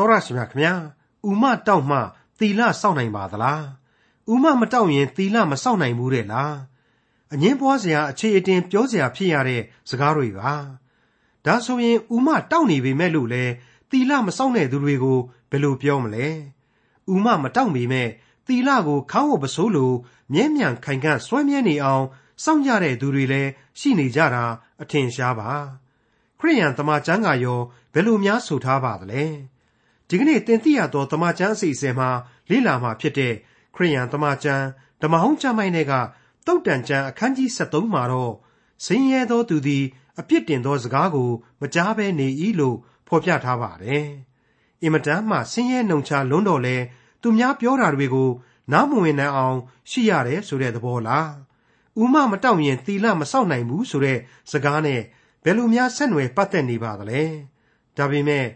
[0.00, 0.74] တော်ရရှိမြခင်ဗျာ
[1.28, 1.98] ဥမတောက်မှ
[2.38, 3.64] သီလစောင့်နိုင်ပါသလား
[4.32, 6.54] ဥမမတောက်ရင်သီလမစောင့်နိုင်ဘူးတဲ့လား
[7.32, 10.52] အငင်းပွားစရာအခြေအတင်ပြောစရာဖြစ်ရတဲ့စကားတွေပါ
[11.44, 13.44] ဒါဆိုရင်ဥမတောက်နေပေမဲ့လို့လေ
[13.90, 15.18] သီလမစောင့်တဲ့သူတွေကို
[15.50, 16.26] ဘယ်လိုပြောမလဲ
[17.12, 18.08] ဥမမတောက်ပေမဲ့
[18.46, 19.92] သီလကိုခေါင်းဝပစိုးလို
[20.32, 22.04] မြဲမြံခိုင်ခန့်စွဲမြဲနေအောင်
[22.44, 24.44] စောင့်ကြတဲ့သူတွေလည်းရှိနေကြတာ
[24.82, 25.50] အထင်ရှားပါ
[26.38, 27.60] ခရိယန်တမန်ကျမ်းကရော
[27.92, 29.24] ဘယ်လိုများဆိုထားပါသလဲ
[30.10, 32.10] ဒီကနေ့တင်ပြရသောတမန်ကျမ်းအစီအစဉ်မှာ
[32.50, 33.34] လေ့လာမှာဖြစ်တဲ့
[33.74, 34.66] ခရိယန်တမန်ကျမ်း
[35.02, 35.92] ဓမ္မဟောင်းကျမ်းပိုင်းတွေက
[36.46, 38.32] တုတ်တန်ကျမ်းအခန်းကြီး73မှာတော့
[38.84, 39.84] ဆင်းရဲသောသူသည်
[40.20, 42.28] အပြစ်တင်သောစကားကိုမကြားဘဲနေ၏
[42.60, 42.76] လို့
[43.08, 44.06] ဖော်ပြထားပါတယ်။
[44.82, 46.76] အင်မတန်မှဆင်းရဲနှုံချလွန်းတော်လဲ
[47.22, 48.30] သူများပြောတာတွေကို
[48.72, 49.58] နားမဝင်နိုင်အောင်
[49.90, 51.28] ရှိရတယ်ဆိုတဲ့သဘောလား။
[52.02, 54.18] ဥမမတောင့်ရင်သီလမစောင့်နိုင်ဘူးဆိုတဲ့
[54.50, 55.00] စကားနဲ့
[55.44, 57.22] ဘယ်လိုများဆက်နွယ်ပတ်သက်နေပါသလဲ။
[57.96, 58.46] ဒါပေမဲ့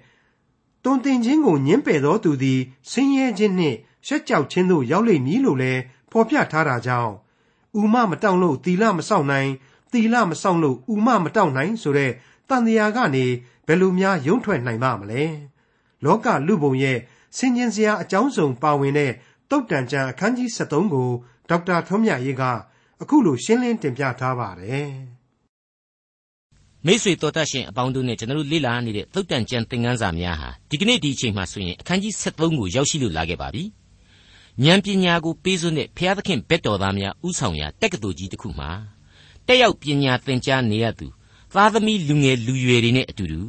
[0.84, 7.12] တုံတင်ခြင်းကိုညှင်းပယ်သောသူသည်ဆင်းရဲခြင်းနှင့်ရှက်ကြောက်ခြင်းသို့ရောက်လိမ့်မည်လို့လည်းဖော်ပြထားတာကြောင့်
[7.80, 9.50] ဥမမတောင့်လို့သီလမစောင့်နိုင်
[9.92, 12.12] သီလမစောင့်လို့ဥမမတောင့်နိုင်ဆိုတဲ့
[12.48, 13.24] တန်တရားကနေ
[13.66, 15.22] ဘယ်လိုများရုံထွက်နိုင်ပါမလဲ
[16.04, 16.98] လောကလူပုံရဲ့
[17.36, 19.12] ဆင်ခြင်စရာအကြောင်းစုံပါဝင်တဲ့
[19.50, 21.08] တုတ်တန်ကျန်အခန်းကြီး73ကို
[21.48, 22.42] ဒေါက်တာထွန်းမြတ်ရေးက
[23.02, 25.13] အခုလိုရှင်းလင်းတင်ပြထားပါတယ်
[26.86, 33.64] မိတ်ဆွေတော်တတ်ရှင်အပေါင်းတို့နဲ့ကျွန်တော်တို့လေ့လာနေတဲ့သုတ်တန်ကျန်သင်ခန်းစာများဟာဒီကနေ့ဒီအချိန်မှာဆိုရင်အခန်းကြီး73ကိုရောက်ရှိလို့လာခဲ့ပါပြီ။
[34.64, 38.70] ဉာဏ်ပညာကိုပေးစွန်းတဲ့ဘုရားသခင်ဘက်တော်သားများဥဆောင်ရာတက္ကသိုလ်ကြီးတစ်ခုမှာ
[39.46, 41.06] တက်ရောက်ပညာသင်ကြားနေရသူ
[41.54, 43.40] သားသမီးလူငယ်လူရွယ်တွေနဲ့အတူတူ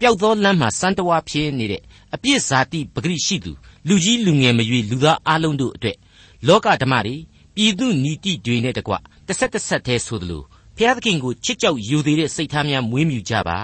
[0.00, 1.82] ပျောက်သောလမ်းမှာစံတဝါဖြစ်နေတဲ့
[2.14, 3.52] အပြစ်ဇာတိပဂရိရှိသူ
[3.88, 5.96] လူကြီးလူငယ်မရွေလူသားအလုံးတို့အတွက်
[6.46, 7.16] လောကဓမ္မတွေ
[7.54, 8.94] ပြည်သူနီတိတွေနဲ့တကွ
[9.26, 10.42] တစ်ဆက်တစ်ဆက်တည်းဆိုသလို
[10.76, 13.58] ဖျားသခင်ကိုချစ်ကြောက်ယူသေးတဲ့စိတ်ထားများမွေးမြူကြပါ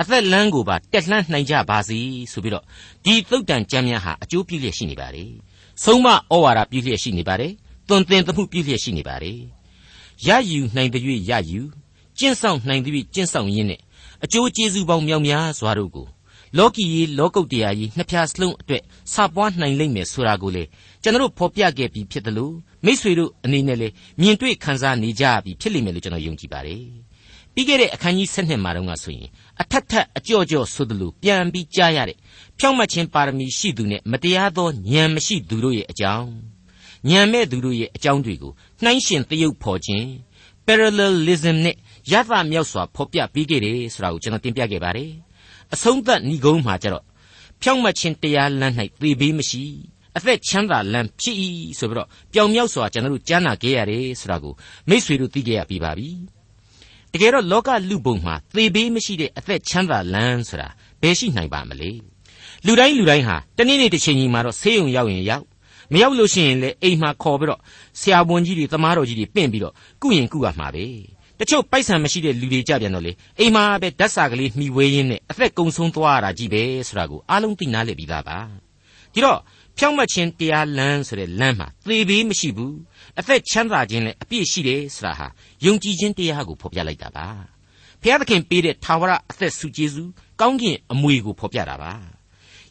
[0.00, 1.98] အသက်လမ်းကိုပါတက်လှမ်းနိုင်ကြပါစေ
[2.32, 2.64] ဆိုပြီးတော့
[3.04, 5.24] ဒီသုတ်တန်ကြမ်းများဟာအကျိုးပြုလျက်ရှိနေပါလေ
[5.84, 7.52] ဆုံးမဩဝါဒပြုလျက်ရှိနေပါတယ်
[7.88, 9.38] သွန်သင်သမှုပြုလျက်ရှိနေပါတယ်
[10.26, 11.60] ရယူနိုင်တဲ့၍ရယူ
[12.18, 13.80] ကျင့်ဆောင်နိုင်တဲ့၍ကျင့်ဆောင်ရင်းနဲ့
[14.24, 16.06] အကျိုးကျေးဇူးပေါင်းမြောက်များစွာတို့ကို
[16.58, 20.64] လောကီရေးလောကုတ်တရားရေးနှစ်ဖြာစလုံးအတွက်စပွားနိုင်လိမ့်မယ်ဆိုတာကိုလေ
[21.02, 23.88] ကျွန်တော်ဖော်ပြခဲ့ပြီးဖြစ်တယ်လို့ မိษွေတို့အနေနဲ့လေ
[24.20, 26.82] မြင်တွေ့ခံစားနေကြပြီဖြစ်လိမ့်မယ်လို့ကျွန်တော်ယုံကြည်ပါတယ်
[27.54, 29.28] ပြီးခဲ့တဲ့အခန်းကြီး7မှာတော့ဆိုရင်
[29.60, 32.16] အထက်ထက်အကြော့ကြော့ဆိုသလိုပြန်ပြီးကြားရတဲ့
[32.58, 36.30] ဖြောင့်မတ်ခြင်းပါရမီရှိသူနဲ့မတရားသောဉာဏ်မရှိသူတို့ရဲ့အကြောင်း
[37.08, 40.06] ဉာဏ်မဲ့သူတို့ရဲ့အကြောင်းတွေကိုနှိုင်းရှင်သရုပ်ဖော်ခြင်း
[40.66, 41.76] parallelism နဲ့
[42.12, 45.10] ရသမြောက်စွာဖော်ပြပေးခဲ့တယ်ဆိုတာကိုကျွန်တော်တင်ပြခဲ့ပါတယ်
[45.74, 47.04] အဆုံးသတ်ဏီကုန်းမှာကျတော့
[47.62, 49.62] ဖြောင့်မတ်ခြင်းတရားလမ်း၌သေဘေးမရှိ
[50.16, 51.36] အသက်ချမ်းသာလမ်းဖြစ်၏
[51.78, 54.54] ဆိုပြီးတော့ပြောင်မြောက်စွာကျွန်တော်တို့ကြားနာခဲ့ရတယ်ဆိုတာကို
[54.88, 56.10] မိษွေတို့သိခဲ့ရပြီးပါပြီ
[57.12, 60.68] တကယ်တော့လောကလူပုံမှာသေဘေးမရှိတဲ့အသက်ချမ်းသာလမ်းဆိုတာ
[61.02, 61.90] ဘယ်ရှိနိုင်ပါမလဲ
[62.66, 65.44] လူတိုင်းလူတိုင်းဟာတနေ့နေ့တစ်ချိန်ကြီးမှာတော့ဆေးရုံရောက်ရင်ရောက်
[65.92, 67.60] မရောက်လို့ရှိရင်လေအိမ်မှာခေါ်ပြီးတော့
[68.00, 70.84] ဆရာဝန်ကြီးတွေသမားတော်ကြီးတွေပင့်ပြီးတော့ကုရင်ကုရမှာပဲ
[71.40, 78.38] တချို့ပိုက်ဆံမရှိတဲ့လူတွေကြပြန်တော့လေအိမ်မှာပဲဓာတ်စာကလေးမှီဝေးရင်းနဲ့အသက်ကုန်ဆုံးသွားရတာကြီးပဲဆိုတာကိုအားလုံးသိနာလေပြီးသားပါ
[79.12, 79.38] ဒီတော့
[79.78, 82.76] ဖြောင့်မတ်ခြင်းတရားလမ်းဆိုတဲ့လမ်းမှာသေဘေးမရှိဘူး
[83.18, 85.26] အသက်ချမ်းသာခြင်းလည်းအပြည့်ရှိတယ်ဆိုတာဟာ
[85.64, 87.26] ယုံကြည်ခြင်းတရားကိုဖော်ပြလိုက်တာပါ
[88.02, 90.10] ဘုရားသခင်ပေးတဲ့ထာဝရအသက်ဆုကျေးဇူး
[90.40, 91.92] ကောင်းကင်အမွေကိုဖော်ပြတာပါ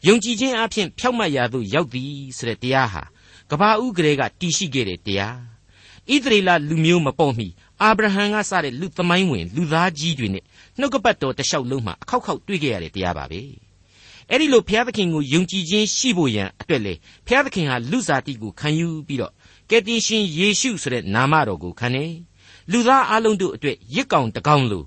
[0.06, 3.02] ယုံကြည်ခြင်းအပြင်ဖြောင့်မတ်ရာသို့ရောက်သည်ဆိုတဲ့တရားဟာ
[3.50, 5.36] ကဘာဥကလေးကတည်ရှိခဲ့တဲ့တရား
[6.12, 7.48] ဣသရေလလူမျိုးမပေါ်မီ
[7.82, 10.44] အာဗြဟံကစတဲ့လူသမိုင်းဝင်လူသားကြီးတွေနဲ့
[10.78, 13.65] နှုတ်ကပတ်တော်တလျှောက်လုံးမှာအခောက်ခောက်တွေ့ကြရတဲ့တရားပါပဲ
[14.30, 16.94] အဲ့ဒီလိုဘုရားသခင်ကိုယုံကြည်ခြင်းရှိဖို့ရန်အတွက်လေ
[17.26, 19.32] ဘုရားသခင်ဟာလူစားတိကိုခံယူပြီးတော့
[19.70, 22.12] ကယ်တင်ရှင်ယေရှုဆိုတဲ့နာမတော်ကိုခံတယ်
[22.70, 24.86] လူသားအလုံးတို့အတွက်ရစ်ကောင်တကောင်လို့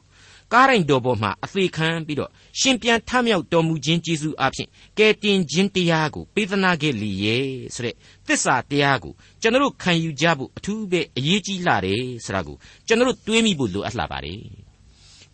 [0.54, 4.68] ကားရိုင်တော်ပေါ်မှာအသေးခံပြီးတော့ရှင်ပြန်ထမြောက်တော်မူခြင်းကျေးဇူးအဖြစ်
[4.98, 7.46] ကယ်တင်ခြင်းတရားကိုပေးသနာခဲ့လေရဲ့
[7.76, 7.96] ဆိုတဲ့
[8.28, 12.58] သစ္စာတရားကိုကျွန်တော်ခံယူကြဖို့အထူးပဲအရေးကြီးလာတယ်ဆိုတာကို
[12.88, 14.42] ကျွန်တော်တွေးမိဖို့လိုအပ်လာပါတယ်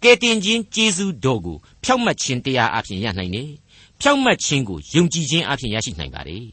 [0.04, 3.50] ကယ်တင်ခြင်းကျေးဇူးတော်ကိုဖြောက်မှတ်ခြင်းတရားအဖြစ်ရနိုင်တယ်
[4.02, 6.44] ဖြောက်မှတ်ခြင်းကိုယုံကြည်ခြင်းအဖြစ်ရရှိနိုင်ပါတယ်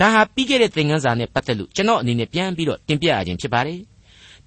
[0.00, 3.78] ဒါဟာပြီးခဲ့တဲ့သင်ခန်းစာနဲ့ပတ်သက်လို့ကျွန်တော်အနေနဲ့ပြန်ပြီးတော့တင်ပြရခြင်းဖြစ်ပါတယ်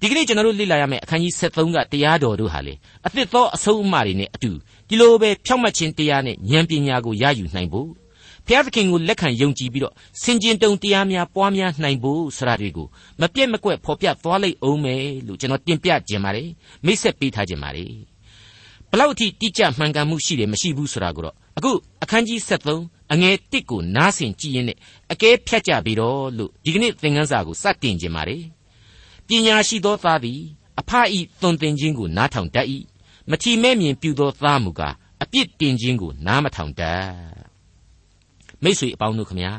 [0.00, 2.74] ဒီကနေ့ကျွန်တော်တို့လေ့လာရမယ့်အခန်းကြီး73ကတရားတော်တို့ဟာလေ
[3.06, 4.50] အသစ်သောအဆုံးအမတွေနဲ့အတူ
[4.88, 7.88] ဒီလိုပဲဖြောင့်မတ်ခြင်းတရားနဲ့ဉာဏ်ပညာကိုရယူနိုင်ဖို့
[8.46, 12.86] ဖျားသခင်ကိုလက်ခံယုံကြည်ပြီးတော့စင်ကျင်တုံတရားများပွားများနိုင်ဖို့ဆိုတာတွေကို
[13.20, 16.48] မပြတ်မကွက်ဖော်ပြသွားလိုက်အောင်မယ်လို့ကျွန်တော်တင်ပြခြင်းပါတယ်
[16.84, 17.90] မိတ်ဆက်ပေးထားခြင်းပါတယ်
[18.90, 21.72] ဘလောက်အထိတိကျမှန်ကန်မှုရှိတယ်မရှိဘူးဆိုတာကိုတော့ အခု
[22.02, 24.78] အခန်းကြီး73အငယ်1ကိုနားဆင်ကြည့်ရင်းနဲ့
[25.12, 28.44] အကဲဖြတ်ကြပြီးတော့လို့ဒီကနေ့သင်ခန်းစာကိုစတင်ခြင်းပါတယ်
[29.26, 30.40] ပညာရှိသောသားသည်
[30.80, 32.66] အဖအီသွန်သင်ခြင်းကိုနားထောင်တတ်၏
[33.30, 37.04] မထီမဲ့မြင်ပြုသောသားမူကားအပြစ်တင်ခြင်းကိုနားမထောင်တတ်
[38.62, 39.52] မိษွေအပေါင်းတို့ခမညာ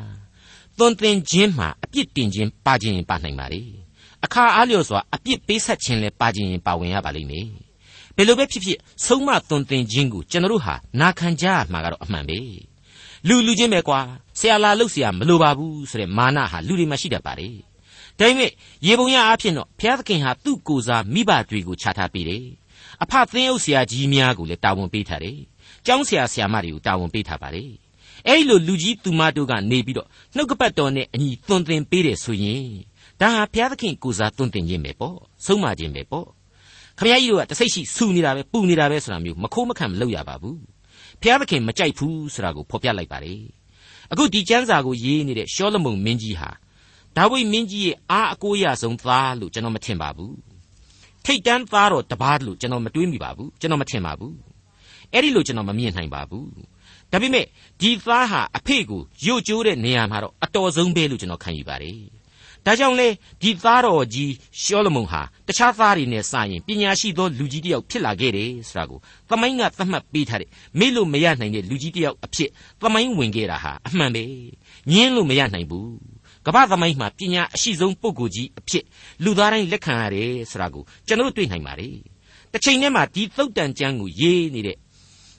[0.78, 3.62] သွန်သင်ခြင်းမှာအပြစ်တင်ခြင်းပါခြင်းရင်ပါနိုင်ပါလေ
[4.24, 7.48] အခါအားလျော်စွာအပြစ်ပေးဆက်ခြင်းလဲပါခြင်းရင်ပါဝင်ရပါလိမ့်မယ်
[8.16, 12.38] ဘယ်လိုပဲဖြစ်ဖြစ်ဆုံးမသွန်သင်ခြင်းကိုကျွန်တော်တို့ဟာနာခံကြရမှာကတော့အမှန်ပဲ
[13.28, 14.00] လူလူချင်းပဲကွာ
[14.38, 17.48] ဆရာလာလို့ဆရာမလိုပါဘူးဆိုတဲ့မာနဟာလူတွေမှာရှိတတ်ပါလေ
[18.18, 18.50] ဒါပေမဲ့
[18.86, 22.44] ရေပုံရအားဖြင့်တော့ဘုရားသခင်ဟာသူ့ကိုယ်စားမိဘတွေကိုခြားထားပေးတယ်
[23.02, 25.38] အဖသင်းအုပ်ဆရာကြီးများကိုလည်းတာဝန်ပေးထားတယ်
[25.86, 27.70] ကျောင်းဆရာဆရာမတွေကိုတာဝန်ပေးထားပါတယ်
[28.26, 32.66] အဲ့လိုလူကြီးသူမတို့ကနေပြီးတော့နှုတ်ကပတ်တော်နဲ့အညီသွန်သင်ပေးတယ်ဆိုရင်
[33.20, 36.26] ဒါဟာဘုရားသခင်ကိုစားသွန်သင်ခြင်းပဲပေါ့ဆုံးမခြင်းပဲပေါ့
[36.98, 40.58] ခမကြီးတို့ကတစိတ်ရှိဆူနေတာပဲပူနေတာပဲဆိုတာမျိုးမခိုးမခံမလုပ်ရပါဘူး
[41.20, 43.40] ဘုရားသခင်မကြိုက်ဘူးဆိုတာကိုဖော်ပြလိုက်ပါတယ်
[44.12, 46.50] အခုဒီကျမ်းစာကိုရေးနေတဲ့ရှောလမုန်မင်းကြီးဟာ
[47.16, 50.34] ဒါဝိမင်းကြီးရဲ့အားအကိုးရဆုံးသားလို့ကျွန်တော်မထင်ပါဘူး
[51.24, 54.34] ထိတ်တန်းသားတော်တပားလို့ကျွန်တော်မတွေးမိပါဘူးကျွန်တော်မထင်ပါဘူး
[55.12, 56.48] အဲ့ဒီလိုကျွန်တော်မမြင်နိုင်ပါဘူး
[57.12, 57.44] ဒါပေမဲ့
[57.80, 61.98] ဒီသားဟာအဖေကိုယို့ကျိုးတဲ့နေရာမှာတော့အတော်ဆုံးပဲလို့ကျွန်တော်ခံယူပါတယ်
[62.66, 63.08] ဒါကြောင့်လေ
[63.42, 64.32] ဒီသားတော်ကြီး
[64.62, 68.98] ရှောလမုန်ဟာတခြားသားတွေနဲ့စရင်ပညာရှိသောလူကြီးတစ်ယောက်ဖြစ်လာခဲ့တယ်ဆိုတာကို
[69.28, 72.50] သမိုင်းကသတ်မှတ်ပေးထားတယ်မေ့လို့မရနိုင်တဲ့လူကြီးတစ်ယောက်အဖြစ်
[72.82, 74.24] သမိုင်းဝင်ခဲ့တာဟာအမှန်ပဲ
[74.90, 75.90] ညင်းလို့မရနိုင်ဘူး
[76.46, 78.84] ကမ္ဘာသမိုင်းမှာပညာအရှိဆုံးပုဂ္ဂိုလ်ကြီးအဖြစ်
[79.24, 81.96] လူသားတိုင်းလက်ခံရတယ်ဆိုတာကိုကျွန်တော်တွေ့နိုင်ပါတယ်
[82.52, 84.76] တစ်ချိန်တည်းမှာဒီသုတ်တန်ကျမ်းကိုရေးနေတဲ့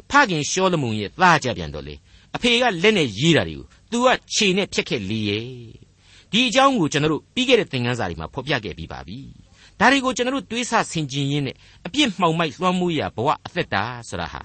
[0.10, 1.96] ဖခင်ရှောလမုန်ရဲ့သားကြပြန်တော့လေ
[2.36, 5.87] အဖေကလက်နဲ့ရေးတာတွေကို तू ကခြေနဲ့ဖြတ်ခဲ့လေရဲ့
[6.32, 9.20] ဒီအကြောင်းကိုကျွန်တော်တို့ပြီးခဲ့တဲ့သင်ခန်းစာတွေမှာဖော်ပြခဲ့ပြီးပါပြီ
[9.80, 14.42] ဒါတွေကိုကျွန်တော်တို့တွေးဆဆင်ခြင်ရင်းနဲ့အပြစ်မှောင်မိုက်လွှမ်းမိုးရာဘဝအသက်တာဆိုတာဟာ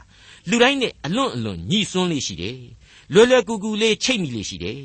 [0.49, 2.61] လူတိုင်းနဲ့အလွန့်အလွန်ညှိစွန်းလေးရှိတယ်
[3.13, 4.83] လွယ်လွယ်ကူကူလေးချိတ်မိလေးရှိတယ်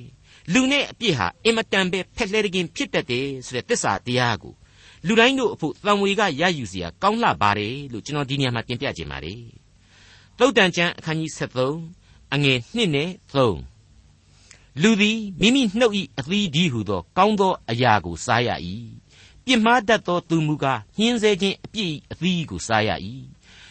[0.54, 4.54] လူနဲ့အပြစ်ဟာအင်မတန်ပဲဖက်လှဲတကင်းဖြစ်တတ်တယ်ဆိုတဲ့သစ္စာတရားကို
[5.08, 9.42] လူတိုင်းတို့အဖို့သံဝေကရယူစရာကောင်းလှပါတယ်လို့ကျွန်တော်ဒီနေရာမှာပြင်ပြခြင်းပါတယ်
[10.40, 11.32] သုတ်တန်ကျမ်းအခန်းကြီး
[11.82, 13.77] 73အငယ်1နဲ့3
[14.82, 18.50] လူသည်မိမိနှုတ်၏အသီးဒီဟုသော ကောင်းသောအရာကိုစားရ၏
[19.46, 22.90] ပြစ်မှားတတ်သောသူမူကားညှင်းဆဲခြင်းအပြစ်အသီးကိုစားရ၏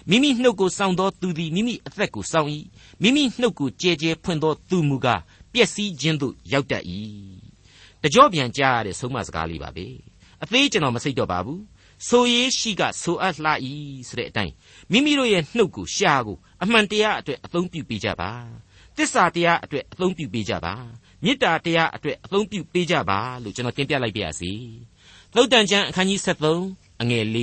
[0.08, 2.48] မိမိနှုတ်ကိုစောင့်သောသူသည်မိမိအသက်ကိုစောင့်၏
[3.02, 5.20] မိမိနှုတ်ကိုကြဲကြဲဖွင့်သောသူမူကား
[5.52, 6.84] ပျက်စီးခြင်းသို့ရောက်တတ်၏
[8.02, 9.86] တကြောပြန်ကြားရတဲ့ဆုံးမစကားလေးပါပဲ
[10.42, 11.62] အသေးကျွန်တော်မစိတ်တော့ပါဘူး
[12.08, 13.50] ဆိုရေးရှိကဆိုအပ်လှ၏
[14.08, 14.54] ဆိုတဲ့အတိုင်း
[14.90, 18.30] မိမိတို့ရဲ့နှုတ်ကိုရှာကိုအမှန်တရားအတွက်အသုံးပြုပေးကြပါ
[18.96, 20.74] တစ္ဆာတရားအတွက်အသုံးပြုပေးကြပါ
[21.24, 24.52] မေတ္တာတရားအတွက်အသုံးပြုပေးကြပါလို့ကျွန်တော်တင်ပြလိုက်ပါရစေ
[25.34, 26.20] သုတ်တန်ကျမ်းအခန်းကြီး
[26.60, 27.38] 73အငယ်၄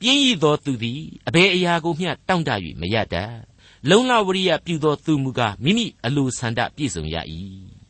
[0.00, 2.50] ပြင်းရည်သောသူသည်အဘယ်အရာကိုမျှတောင့်တ၍
[2.80, 3.32] မရတတ်
[3.90, 7.16] လုံလဝရိယပြုသောသူမူကားမိမိအလိုဆန္ဒပြည့်စုံရ၏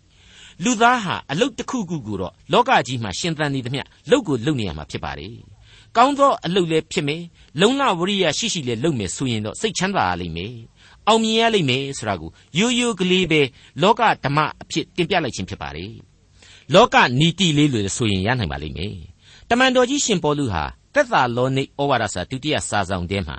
[0.65, 5.37] လူသားဟာအလုတ်တစ်ခုခုကိုတော့လောကကြီးမှာရှင်သန်နေသမျှလုပ်ကိုလုပ်နေရမှာဖြစ်ပါတယ်။
[5.97, 7.23] ကောင်းသောအလုတ်လည်းဖြစ်မယ်။
[7.61, 10.55] လုံလဝရိယရှိရှိလည်းလုပ်မယ်ဆိုရင်တော့စိတ်ချမ်းသာရလိမ့်မယ်။
[11.11, 13.41] အောင်မြင်ရလိမ့်မယ်ဆိုတာကိုရိုးရိုးကလေးပဲ
[13.83, 15.93] လောကဓမ္မအဖြစ်တင်ပြလိုက်ခြင်းဖြစ်ပါတယ်။
[16.75, 18.95] လောကနီတိလေးလို့ဆိုရင်ရနိုင်ပါလိမ့်မယ်။
[19.49, 20.65] တမန်တော်ကြီးရှင်ပေါလုဟာ
[20.95, 23.37] သက်သာလောနိဩဝါဒစာဒုတိယစာဆောင်ထဲမှာ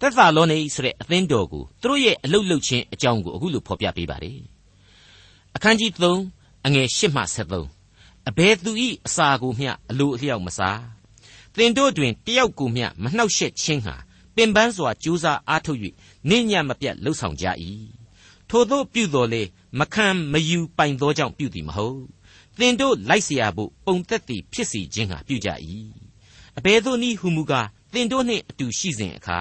[0.00, 4.38] သက်သာလောနိဆိုတဲ့အသင်းတော်ကိုသူတို့ရဲ့အလုတ်လုတ်ခြင်းအကြောင်းကိုအခုလိုဖော်ပြပေးပါတယ်။
[5.56, 5.90] အခန်းကြီး
[6.28, 10.80] 3အငယ်၈မှ73အဘယ်သူဤအစာကိုမျှအလိုအလျောက်မစား
[11.56, 13.96] သင်တို့တွင်တယောက်ကိုမျှမနှောက်ယှက်ခြင်းဟာ
[14.36, 15.80] ပင်ပန်းစွာကြိုးစားအားထုတ်၍
[16.29, 17.45] နေညံ့မပြတ်လှုပ်ဆောင်ကြ၏
[18.49, 19.43] ထို့သောပြုတော်လေ
[19.79, 22.01] မခံမယူပိုင်သောကြောင့်ပြုသည်မဟုတ်
[22.59, 25.49] သင်တို့လိုက်เสียဖို့ပုံသက်သည်ဖြစ်စီခြင်းဟာပြုကြ၏
[26.57, 29.39] အဘယ်သို့နည်းဟုမူကားသင်တို့နှင့်အတူရှိစဉ်အခါ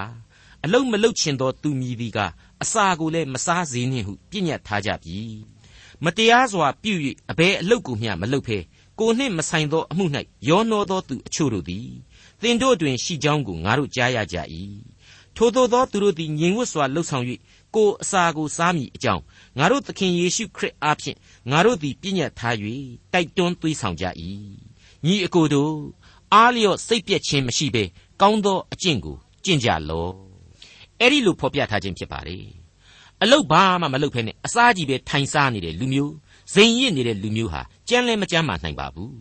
[0.65, 2.19] အလုံးမလုတ်ချင်သောသူမည်သည်က
[2.63, 5.19] အစာကိုလည်းမစားစေနှင့်ဟုပြညတ်ထားကြပြီ
[6.05, 6.93] မတရားစွာပြု၍
[7.31, 8.59] အဘယ်အလုတ်ကိုမျှမလုပ်ဖဲ
[8.99, 10.05] ကိုနှင့်မဆိုင်သောအမှု၌
[10.49, 11.89] ရောနှောသောသူအချို့တို့သည်
[12.43, 14.37] သင်တို့တွင်ရှိကြောင်းကိုငါတို့ကြားရကြ၏
[15.38, 17.26] ထိုသောသောသူတို့သည်ငြိမ်ဝတ်စွာလှုပ်ဆောင်၍
[17.76, 19.24] ကိုအစာကိုစားမိအကြောင်း
[19.58, 21.18] ငါတို့သခင်ယေရှုခရစ်အားဖြင့်
[21.52, 22.56] ငါတို့သည်ပြည့်ညတ်ထား၍
[23.14, 24.06] တိုက်တွန်းသွေးဆောင်ကြ၏
[25.06, 25.74] ညီအကိုတို့
[26.34, 27.84] အားလျော့စိတ်ပြည့်ခြင်းမရှိဘဲ
[28.22, 29.16] ကောင်းသောအကျင့်ကို
[29.46, 30.14] ကျင့်ကြလော့
[31.00, 32.38] အဲ့ဒီလိုဖော်ပြထားခြင်းဖြစ်ပါလေ
[33.22, 36.14] အလုတ်ဘာမှမလုပ်ဖဲနဲ့အစားကြီးပဲထိုင်စားနေတဲ့လူမျိုး
[36.54, 39.14] ဇိမ်ရစ်နေတဲ့လူမျိုးဟာကြမ်းလဲမကြမ်းမာနိုင်ပါဘူး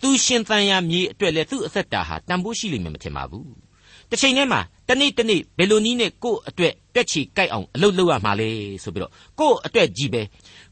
[0.00, 3.69] သူရှင်တန်ရာမြေအတွက်လဲသူ့အသက်တာဟာတန်ဖိုးရှိလိမ့်မယ်မထင်ပါဘူး
[4.10, 8.48] တစ်ချိန်တည်းမှာတနေ့တနေ့ဘယ်လိုနည်းနဲ့ကိုယ့်အတွက်တက်ချီကြိုက်အောင်အလုပ်လုပ်ရမှာလဲ
[8.82, 10.22] ဆိုပြီးတော့ကိုယ့်အတွက်ကြီးပဲ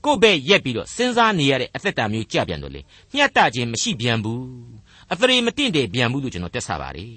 [0.04, 2.80] ကိုယ့်ဘက်ရက်ပြီးတော့စဉ်းစားနေရတဲ့အသက်တာမျိုးကြပြန်တော့လေ
[3.14, 4.44] မျှတခြင်းမရှိပြန်ဘူး
[5.12, 7.14] အသရေမတင့်တယ်ပြန်ဘူးလို့ကျွန်တော်တက်ဆပါတယ်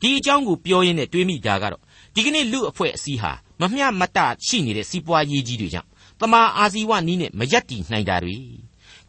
[0.00, 1.82] ဒီအကြောင်းကိုပြောရင်းနဲ့တွေးမိတာကတော့
[2.14, 5.88] ဒီကနေ့လူအဖွဲ့အစည်းဟာမမျှမတရှိနေတဲ့စီးပွားရေးကြီးတွေကြောင့်
[6.20, 8.36] တမာအာဇီဝနီးနဲ့မရက်တီနိုင်တာတွေ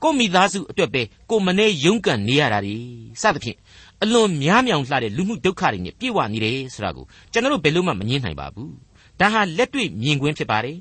[0.03, 2.77] ကိုမိသားစုအတွက်ပဲကိုမနေရုန်းကန်နေရတာတွေ
[3.21, 3.57] စသဖြင့်
[4.03, 8.71] အလွန်များမြောင်လှတဲ့လူမှုဒုက္ခတွေနဲ့ပြည့်ဝနေတယ်ဆိုတာကိုကျွန်တော်တို့ဘယ်လို့မှမငြင်းနိုင်ပါဘူး
[9.19, 10.77] ဒါဟာလက်တွေ့မြင်ကွင်းဖြစ်ပါတယ်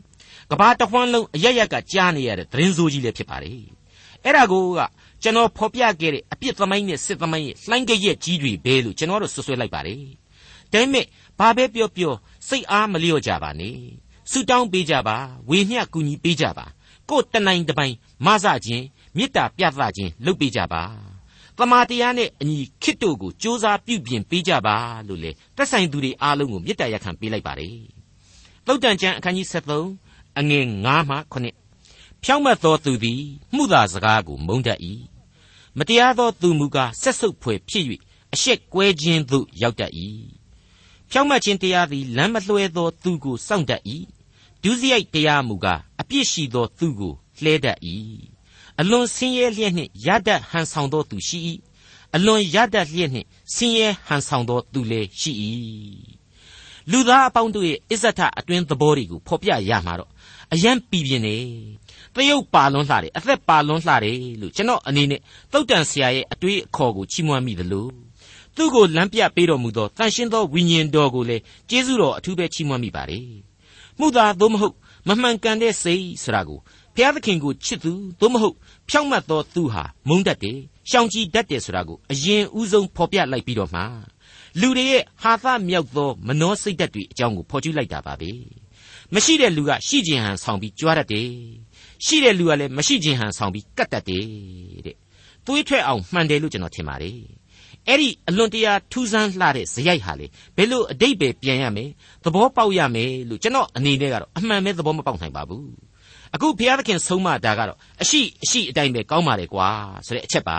[0.50, 3.58] ကကဘာတဝန်းလုံးအရရက်ကကြားနေရတဲ့သတင်းစိုးကြီးလည်းဖြစ်ပါတယ်
[4.24, 4.80] အဲ့ဒါကိုက
[5.22, 10.02] ကျွန်တော်ဖော်ပြခဲ့တဲ့အပြစ်သမိုင်းနဲ့စစ်သမိုင်းရဲ့လှိုင်းကြရက်ကြီးတွေပဲလို့ကျွန်တော်တို့ဆွဆွဲလိုက်ပါတယ်
[10.72, 11.06] ဒါပေမဲ့
[11.38, 12.14] ဘာပဲပြောပြော
[12.48, 13.76] စိတ်အားမလျော့ကြပါနဲ့
[14.30, 15.16] ဆုတောင်းပေးကြပါ
[15.50, 16.66] ဝေမျှကူညီပေးကြပါ
[17.10, 17.94] ကိုယ်တနိုင်တပိုင်
[18.26, 18.84] မဆခြင်း
[19.16, 21.11] မေတ္တာပြသခြင်းလုပ်ပေးကြပါ
[21.58, 24.76] တမာတရားနဲ့အညီခစ်တို့ကိုစ조사ပြုပြင်ပေးကြပါ
[25.08, 27.76] လို့လေတက်ဆိုင်သူတွေအားလုံးကိုမေတ္တာရက်ခံပေးလိုက်ပါတယ်
[28.66, 29.46] သုတ်တန်ကျမ်းအခန်းကြီး
[29.92, 33.22] 73အငယ်9မှ9ဖြောင့်မတ်သောသူသည်
[33.54, 34.78] မှုသာစကားကိုမုန်းတတ်၏
[35.78, 37.84] မတရားသောသူမူကားဆက်ဆုပ်ဖွယ်ဖြစ်၍
[38.34, 39.92] အရှက်ကွဲခြင်းသို့ရောက်တတ်၏
[41.10, 43.82] ဖြောင့်မတ်ခြင်းတရားသည်လမ်းမလွှဲသောသူကိုစောင့်တတ်၏
[44.62, 47.78] ဒုစရိုက်တရားမူကားအပြစ်ရှိသောသူကိုလှဲတတ်၏
[48.80, 51.38] အလွန်ဆင်းရဲလျက်နှင့်ရတတ်ဟန်ဆောင်သောသူရှိ၏
[52.14, 55.32] အလွန်ရတတ်လျက်နှင့်ဆင်းရဲဟန်ဆောင်သောသူလည်းရှိ၏
[56.90, 60.10] လူသားအပေါင်းတို့ရဲ့အစ္ဆထအတွင်းသဘောတွေကိုဖော်ပြရမှာတော့
[60.52, 61.36] အယံပီပြင်းနေ
[62.14, 65.20] တရုတ်ပါလွန်းလှတယ်အသက်ပါလွန်းလှတယ်လို့ကျွန်တော်အနေနဲ့
[65.52, 67.86] တုတ်တန်ဆရာရဲ့အတွေးအခေါ်ကိုချီးမွမ်းမိသလို
[68.56, 73.26] သူ့ကိုလမ်းပြပေးတော်မူသောတန်ရှင်းသောဝိညာဉ်တော်ကိုလည်းကျေးဇူးတော်အထူးပဲချီးမွမ်းမိပါတယ်
[73.98, 74.74] မှုသာသို့မဟုတ်
[75.08, 76.60] မမှန်ကန်တဲ့စိတ်ဆိုတာကို
[76.94, 78.56] ဘုရားသခင်ကိုချစ်သူသို့မဟုတ်
[78.88, 80.58] ဖြောင့်မတ်သောသူဟာမုန်းတတ်တယ်
[80.90, 83.82] ရှောင်ကြည်တတ်တယ်ဆိုတာကိုအရင်ဦးဆုံးဖော်ပြလိုက်ပြီးတော့မှ
[84.60, 88.30] လူတွေရဲ့ဟာသမြောက်သောမနှောစိတ်ဓာတ်တွေအကြောင်းကိုဖော်ကျူးလိုက်တာပါပဲ
[89.14, 91.28] မရှိတဲ့လူကရှိခြင်းဟန်ဆောင်ပြီးကြွားတတ်တယ်
[92.04, 94.24] ရှိတဲ့လူကလည်းမရှိခြင်းဟန်ဆောင်ပြီးကတ်တတ်တယ်
[94.86, 94.96] တဲ့
[95.46, 97.18] သွေးထွက်အောင်မှန်တယ်လို့ကျွန်တော်ထင်ပါတယ်
[97.88, 101.90] အဲ့ဒီအလွန်တရာထူးဆန်းလှတဲ့ဇယိုက်ဟာလေဘယ်လိုအတိတ်ပဲပြန်ရမယ်
[102.24, 105.91] သဘောပေါက်ရမယ်လို့ကျွန်တော်အနေနဲ့ကတော့အမှန်ပဲသဘောမပေါက်နိုင်ပါဘူး
[106.34, 109.68] အခုဘုရားသခင်ဆုံးမတာကတော့အရှိအရှိအတိုင်းပဲကောင်းပါလေကွာ
[110.06, 110.58] ဆိုတဲ့အချက်ပါ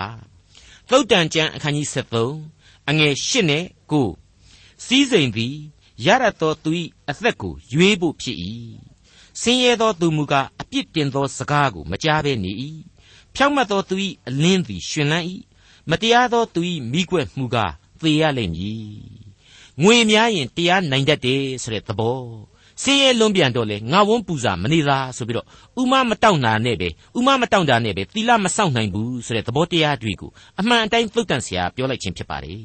[0.90, 1.86] သုတ်တန်ကျမ်းအခန်းကြီး
[2.34, 3.64] 73အငယ်8နဲ့
[4.22, 5.56] 9စီးစိမ်သည်
[6.06, 6.70] ရရသောသူ၏
[7.10, 8.38] အသက်ကိုရွေးဖို့ဖြစ်၏
[9.40, 12.52] ဆင်းရဲသောသူမူကားအပြစ်တင်သောစကားကိုမကြားဘဲနေ၏
[13.34, 13.96] ဖြောင့်မတ်သောသူ၏
[14.28, 15.26] အလင်းသည်ရှင်လန်း၏
[15.90, 16.60] မတရားသောသူ၏
[16.92, 18.84] မိကွက်မှုကားသေရလိမ့်မည်
[19.82, 22.20] ငွေများရင်တရားနိုင်တတ်တယ်ဆိုတဲ့သဘော
[22.82, 25.46] ဆင်းရဲလွန်းပြန်တော့လေငါဝန်းပူစာမနေသာဆိုပြီးတော့
[25.80, 26.88] ဥမမတောင့်တာနဲ့ပဲ
[27.18, 32.58] ဥမမတောင့်တာနဲ့ပဲသီလမစောင့်နိုင်ဘူးဆိုတဲ့သဘောတရားတွေကိုအမှန်အတိုင်းသုတ်တန်ဆရာပြောလိုက်ခြင်းဖြစ်ပါတယ်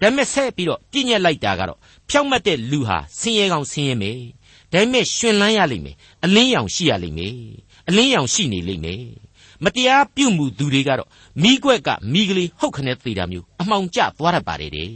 [0.00, 1.78] ဒါပေမဲ့ဆက်ပြီးတော့ပြည့်ညက်လိုက်တာကတော့
[2.10, 4.18] ဖြောင့်မတ်တဲ့လူဟာဆင်းရဲကောင်းဆင်းရဲမယ်
[4.72, 7.36] ဒါပေမဲ့ရှင်လန်းရလိမ့်မယ်အလင်းရောင်ရှိရလိမ့်မယ်
[7.88, 9.04] အလင်းရောင်ရှိနေလိမ့်မယ်
[9.64, 11.08] မတရားပြုမှုသူတွေကတော့
[11.42, 14.90] မိကွက်ကမိကလေးဟုတ်ခနဲ့သေးတာမျိုးအမှောင်ကျသွားတတ်ပါတယ်တဲ့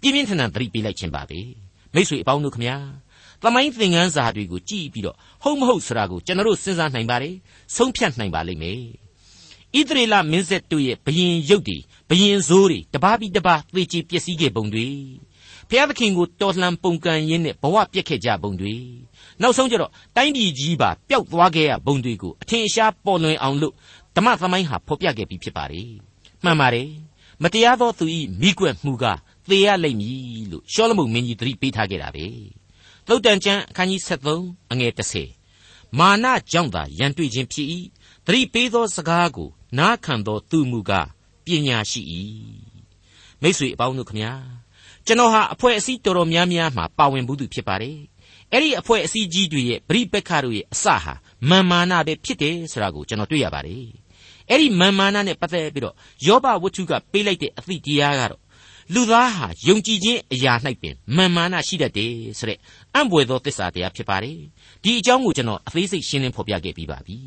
[0.00, 1.40] ပြင်းပြင်းထန်ထန်သတိပေးလိုက်ခြင်းပါပဲ
[1.94, 2.76] မိတ်ဆွေအပေါင်းတို့ခမညာ
[3.42, 7.34] သမိုင်းသင်ခန်းစာတွေကိုကြည့်ပြီးတော့ဟုတ်မဟုတ်ဆိုတာကိုကျွန်တော်တို့စဉ်းစားနိုင်ပါတယ်
[7.76, 8.80] ဆုံးဖြတ်နိုင်ပါလိမ့်မယ်
[9.74, 11.78] ဣသရေလမင်းဆက်တို့ရဲ့ဘယင်ရုပ်တွေ
[12.08, 14.88] ဘယင်ဇိုးတွေတပါးပြီးတပါးသေချေပျက်စီးခဲ့ပုံတွေ
[15.68, 18.74] ဖျားသခင်ကိုတော်လှန်ပုန်ကန်ရင်းနဲ့ဘဝပြက်ခဲ့ကြပုံတွေ
[19.40, 23.74] နောက်ဆုံးကျတော့တိုင်းပြည်ကြီးပါပျောက်သွားခဲ့ရပုံတွေကိုအထင်ရှားပေါ်လွင်အောင်လို့
[24.16, 25.90] ဓမ္မသမိုင်းဟာဖော်ပြခဲ့ပြီးဖြစ်ပါတယ်
[26.44, 26.90] မှန်ပါတယ်
[27.42, 29.04] မတရားသောသူဤမိကွက်မှုက
[29.48, 32.26] သေရလိမ့်မည်လို့ရှောလမုန်မင်းကြီးသတိပေးထားခဲ့တာပဲ
[33.08, 34.92] သုတ်တန်ကျမ်းအခန်းကြီး73အငယ်
[35.38, 37.68] 30မာနကြောင့်သာရန်တွေ့ခြင်းဖြစ်၏
[38.26, 39.48] သတိပေးသောစကားကို
[39.78, 41.08] နားခံသောသူမူကား
[41.44, 42.02] ပညာရှိ၏
[43.42, 44.32] မိတ်ဆွေအပေါင်းတို့ခမညာ
[45.06, 47.98] ကျွန်တော်ဟာအဖွဲ့အစည်းတော်တော်များများမှာပါဝင်ဘူးသူဖြစ်ပါတယ်
[48.52, 51.14] အဲ့ဒီအဖွဲ့အစည်းကြီးတွေရဲ့ပြိပက္ခတို့ရဲ့အစဟာ
[51.50, 53.84] မာမာနပဲဖြစ်တယ်ဆိုတာကိုကျွန်တော်တွေ့ရပါတယ်
[54.50, 55.94] အဲ့ဒီမာမာနနဲ့ပတ်သက်ပြီးတော့
[56.26, 58.40] ယောဘဝတ္ထုကပေးလိုက်တဲ့အသည့်တရားကတော့
[58.94, 60.52] လူသားဟာယုံကြည်ခြင်းအရာ၌
[60.82, 62.58] ပင်မာမာနရှိတတ်တယ်ဆိုတဲ့
[62.94, 64.38] အံ့ဘွယ်သောသစ္စာတရားဖြစ်ပါတယ်
[64.82, 67.18] ဒီအကြောင်းကိုကျွန်တော်အသေးစိတ်ရှင်းလင်းဖော်ပြခဲ့ပြီးပါပြီ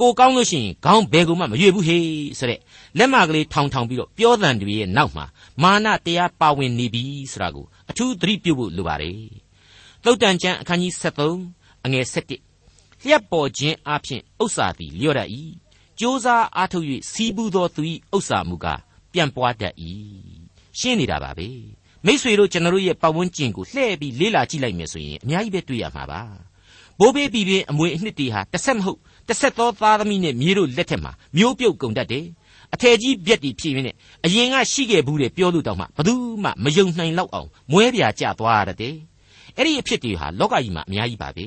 [0.00, 2.06] ကိုကောင်းလို့ရှိရင်ခေါင်းဘယ်ကူမှမရွေ့ဘူးဟေး
[2.38, 2.60] ဆိုတဲ့
[2.98, 5.24] လက်မကလေးထောင်ထောင်ပြီးတော့ပြောတန်တွေရဲ့နောက်မှာ
[5.62, 9.20] မာနတရားပါဝင်နေပြီဆိုတာကိုအထူးသတိပြုဖို့လိုပါတယ်
[10.04, 15.28] သုတ်တန်ကျမ်းအခန်းကြီး73အငယ်7လျှက်ပေါ်ခြင်းအပြင်ဥစ္စာသည်လျော့တတ်၏
[16.00, 17.82] ကြိုးစားအားထုတ်၍စီးပူးသောသူ၏
[18.16, 18.80] ဥစ္စာမူကား
[19.12, 19.74] ပြန့်ပွားတတ်၏
[20.78, 21.48] ရှင်းနေတာပါပဲ
[22.06, 26.20] မိษွေတို့ကျွန်တော်တို့ရဲ့ပတ်ဝန်းကျင်ကိုလှည့်ပြီးလေးလာကြည့်လိုက်မယ်ဆိုရင်အများကြီးပဲတွေ့ရမှာပါ
[26.98, 28.98] ဘိုးဘေးပြည်ပြင်းအမွေအနှစ်တွေဟာတစ်ဆက်မဟုတ်
[29.28, 32.26] တစ်ဆက်သောသားသမီးနဲ့မြေးတို့လက်ထက်မှာမျိုးပြုတ်ကုန်တတ်တယ်
[32.74, 36.14] အထယ်ကြီးပြက်တီဖြစ်ရင်းနဲ့အရင်ကရှိခဲ့ဘူးတဲ့ပြောလို့တောင်မှဘသူ
[36.44, 38.94] မှမယုံနိုင်လောက်အောင်မွဲပြာကျသွားရတဲ့
[39.56, 41.46] အဲ့ဒီအဖြစ်တွေဟာလောကကြီးမှာအများကြီးပါပဲ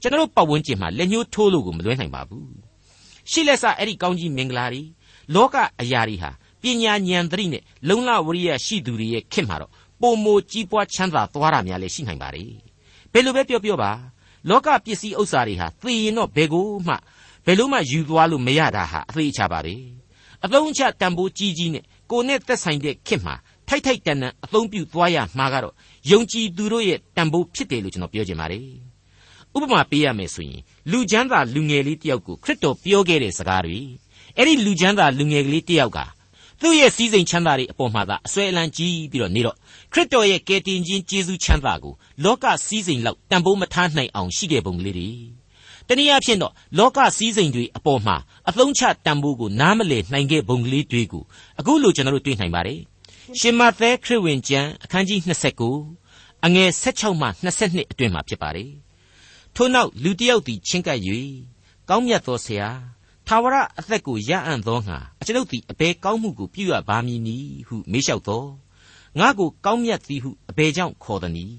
[0.00, 2.48] ကျွန်တော်တို့ပတ်ဝန်းကျင်မှာလက်ညှိုးထိုးလို့ကိုမလွဲနိုင်ပါဘူး
[3.30, 4.82] ရှိလက်စအဲ့ဒီကောင်းကြီးမင်္ဂလာတွေ
[5.34, 6.30] လောကအရာတွေဟာ
[6.64, 12.44] ပညာဉာဏ်သတိနဲ့လုံလဝရိယရှိသူတွေရဲ့ခင်မှာတော့ပုံမကြီးပွားချမ်းသာသွားတာများလည်းရှိနိုင်ပါ रे
[13.12, 13.90] ဘယ်လိုပဲပြောပြောပါ
[14.48, 16.94] လောကပစ္စည်းဥစ္စာတွေဟာသိရင်တော့ဘယ်ကိုမှ
[17.46, 19.74] ဘယ်လို့မှယူသွားလို့မရတာဟာအသေးချပါပဲ
[20.44, 23.34] အသုံးချတန်ဖိုးကြီးကြီးနဲ့ကိုနဲ့သက်ဆိုင်တဲ့ခင်မှာ
[23.68, 25.74] ထိုက်ထိုက်တန်တန်အသုံးပြုသွားရမှာကတော့
[26.10, 28.64] ယုံကြည်သူတို့ရဲ့တန်ဖိုးဖြစ်တယ်လို့ကျွန်တော်ပြောချင်ပါတယ်
[29.56, 33.78] ဥပမာပေးရမယ်ဆိုရင်လူချမ်းသာလူငယ်လေးတယောက်ကိုခရစ်တော်ပြောခဲ့တဲ့စကားတွေ
[34.36, 35.98] အဲ့ဒီလူချမ်းသာလူငယ်ကလေးတယောက်က
[36.66, 39.56] သူ့ရဲ့စည်းစိမ်ချမ်းသာတွေအပေါ်မှာသာအစွဲအလန်းကြီးပြီးတော့နေတော့
[39.92, 41.94] ခရစ်တော်ရဲ့ကယ်တင်ခြင်းကျေးဇူးချမ်းသာကို
[42.24, 45.10] လောကစည်းစိမ်လောက်တန်ဖိုးမထားနိုင်အောင်ရှိတဲ့ပုံကလေးတွေ
[45.88, 48.16] တနည်းအားဖြင့်တော့လောကစည်းစိမ်တွေအပေါ်မှာ
[48.48, 51.24] အသုံးချတန်ဖိုးကိုနားမလည်နိုင်ခဲ့ပုံကလေးတွေကို
[51.58, 52.80] အခုလိုကျွန်တော်တို့တွေ့နိုင်ပါတယ်
[53.38, 55.20] ရှင်မသက်ခရစ်ဝင်ကျမ်းအခန်းကြီး
[55.82, 57.28] 29အငယ်16မှ
[57.60, 58.70] 22အတွင်မှာဖြစ်ပါတယ်
[59.54, 60.98] ထို့နောက်လူတစ်ယောက်သည်ချင်းကပ်၍
[61.88, 62.68] ကောင်းမြတ်သောဆရာ
[63.26, 68.44] ထာဝရအသက်ကိုရအံ့သောငါအကျွန်ုပ်သည်အဘယ်ကောင်းမှုကိုပြုရပါမည်နည်းဟုမေးလျှောက်သော
[69.18, 71.58] ငါကိုကောင်းမြတ်သည်ဟုအဘယ်ကြောင့်ခေါ်သနည်း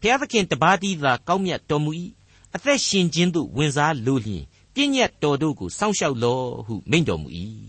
[0.00, 1.90] ဘုရားသခင်တပါးတည်းသာကောင်းမြတ်တော်မူ၏
[2.54, 7.28] အသက်ရှင်ခြင်းသို့ဝင်စားလိုလျင်ပြည့်ညတ်တော်တို့ကိုစောင့်ရှောက်လော့ဟုမိန့်တော်မူ၏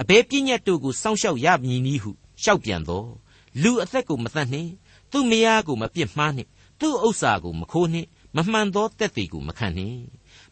[0.00, 2.10] အဘယ်ပြည့်ညတ်တို့ကိုစောင့်ရှောက်ရမည်နည်းဟု
[2.42, 3.04] လျှောက်ပြန်သော
[3.62, 4.70] လူအသက်ကိုမတတ်နှင့်
[5.12, 6.50] သူ့မယားကိုမပြစ်မှားနှင့်
[6.80, 10.00] သူ့ဥစ္စာကိုမခိုးနှင့်မမှန်သောတက်တွေကိုမခံနှင့်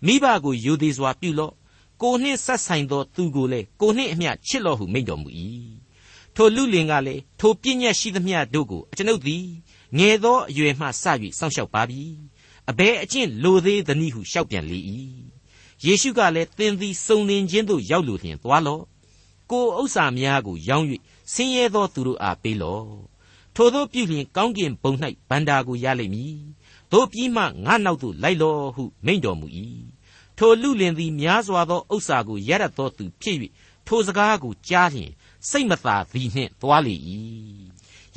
[0.07, 1.55] မိဘကိုယူသေးစွာပြုလော့
[2.03, 5.29] ကိုနှင့်ဆက်ဆိုင်သောသူကိုလည်းကိုနှင့်အမျှချစ်လော့ဟုမိန့်တော်မူ၏
[6.35, 9.45] ထိုလူလင်ကလည်းထိုပြည့်ညတ်ရှိသမျှတို့ကိုအကျွန်ုပ်သည်
[9.99, 10.89] ငယ်သောအရွယ်မှစ၍
[11.39, 12.03] စောင့်ရှောက်ပါပြီ
[12.71, 14.79] အဘယ်အကျင့်လိုသေးသနည်းဟုလျှောက်ပြန်လေ၏
[15.85, 18.83] ယေရှုကလည်းသင်သည်စုံလင်ခြင်းသို့ရောက်လိုလျင်သွားလော့
[19.51, 20.87] ကိုဥစ္စာများကိုရောင်း၍
[21.33, 22.89] ဆင်းရဲသောသူတို့အားပေးလော့
[23.55, 24.93] ထိုသောပြုလျင်ကောင်းကင်ဘုံ၌
[25.29, 26.37] ဗန္တာကိုရလိမ့်မည်
[26.93, 29.47] တို့ပြီးမှငါနောက်သို့လိုက်လော့ဟုမိန့်တော်မူ၏
[30.39, 33.39] ထိုလူလင်သည်များစွာသောဥစ္စာကိုရရသောသူဖြစ်၍
[33.87, 35.11] ထိုစကားကိုကြားလျင်
[35.49, 36.95] စိတ်မသာသည်နှင့်သွားလေ၏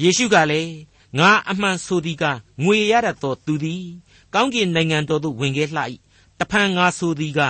[0.02, 0.74] ယေရှုကလည်း
[1.18, 2.24] ငါအမှန်ဆိုသည်က
[2.64, 3.86] ငွေရရသောသူသည်
[4.34, 5.82] ကောင်းကင်နိုင်ငံတော်သို့ဝင်ခဲ့လှ၏
[6.40, 7.42] တဖန်ငါဆိုသည်က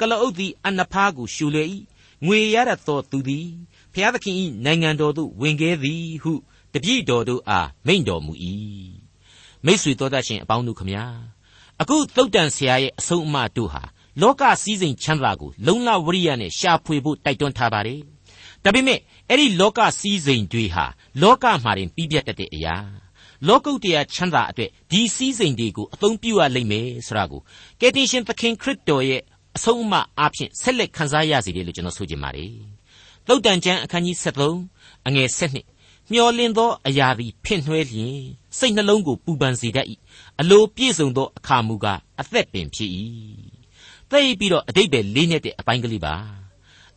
[0.00, 1.64] ကလအုပ်သည်အနဖားကိုရှူလေ၏
[2.24, 3.48] ငွေရရသောသူသည်
[3.92, 6.32] ဖျားသခင်၏နိုင်ငံတော်သို့ဝင်ခဲ့သည်ဟု
[6.72, 8.32] တပည့်တော်တို့အားမိန့်တော်မူ၏
[9.64, 11.04] မိษွေတော်တတ်ရှင်အပေါင်းတို့ခမညာ
[11.80, 13.82] အခုသုတ်တန်ဆရာရဲ့အဆုံးအမတို့ဟာ
[14.22, 18.00] လောကစည်းစိမ်ချမ်းသာကိုလုံလဝရိယနဲ့ရှာဖွေဖို့တိုက်တွန်းထားပါတယ်
[18.64, 20.84] ဒါပေမဲ့အဲ့ဒီလောကစည်းစိမ်တွေဟာ
[21.22, 22.76] လောကမှာတင်ပြီးပြတ်တတ်တဲ့အရာ
[23.48, 27.40] လောကုတ္တရာချမ်းသာအတွက်ဒီစည်းစိမ်တွေကိုအသုံးပြုရလိမ့်မယ်ဆိုတာကို
[27.80, 29.22] ကယ်တင်ရှင်သခင်ခရစ်တော်ရဲ့
[29.56, 32.52] အဆုံးအမအားဖြင့်ဆက်လက်ခန်းစားရစီတယ်လို့ကျွန်တော်ဆိုချင်ပါတယ်
[33.26, 35.28] သုတ်တန်ကျမ်းအခန်းကြီး73အငယ်
[35.70, 38.18] 7မျောလင်းသောအရာသည်ဖင့်နှွဲလျင်
[38.58, 39.86] စိတ်နှလုံးကိုပူပန်စေတတ်၏
[40.40, 42.90] အလိုပြည့်စုံသောအခါမူကားအသက်ပင်ဖြစ်၏
[44.10, 46.14] သိပြီးတော့အတိတ်ပဲလေးနဲ့တဲ့အပိုင်းကလေးပါ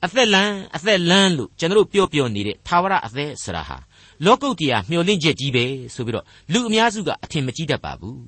[0.06, 3.78] အသက်လန်းအသက်လန်းလို့ကျွန်တော်ပြောပြောနေတဲ့သာဝရအသက်ဆိုတာဟာ
[4.26, 8.20] လောကုတ္တရာမျောလင့်ချက်ကြီးပဲဆိုပြီးတော့လူအများစုကအထင်မကြီးတတ်ပါဘူး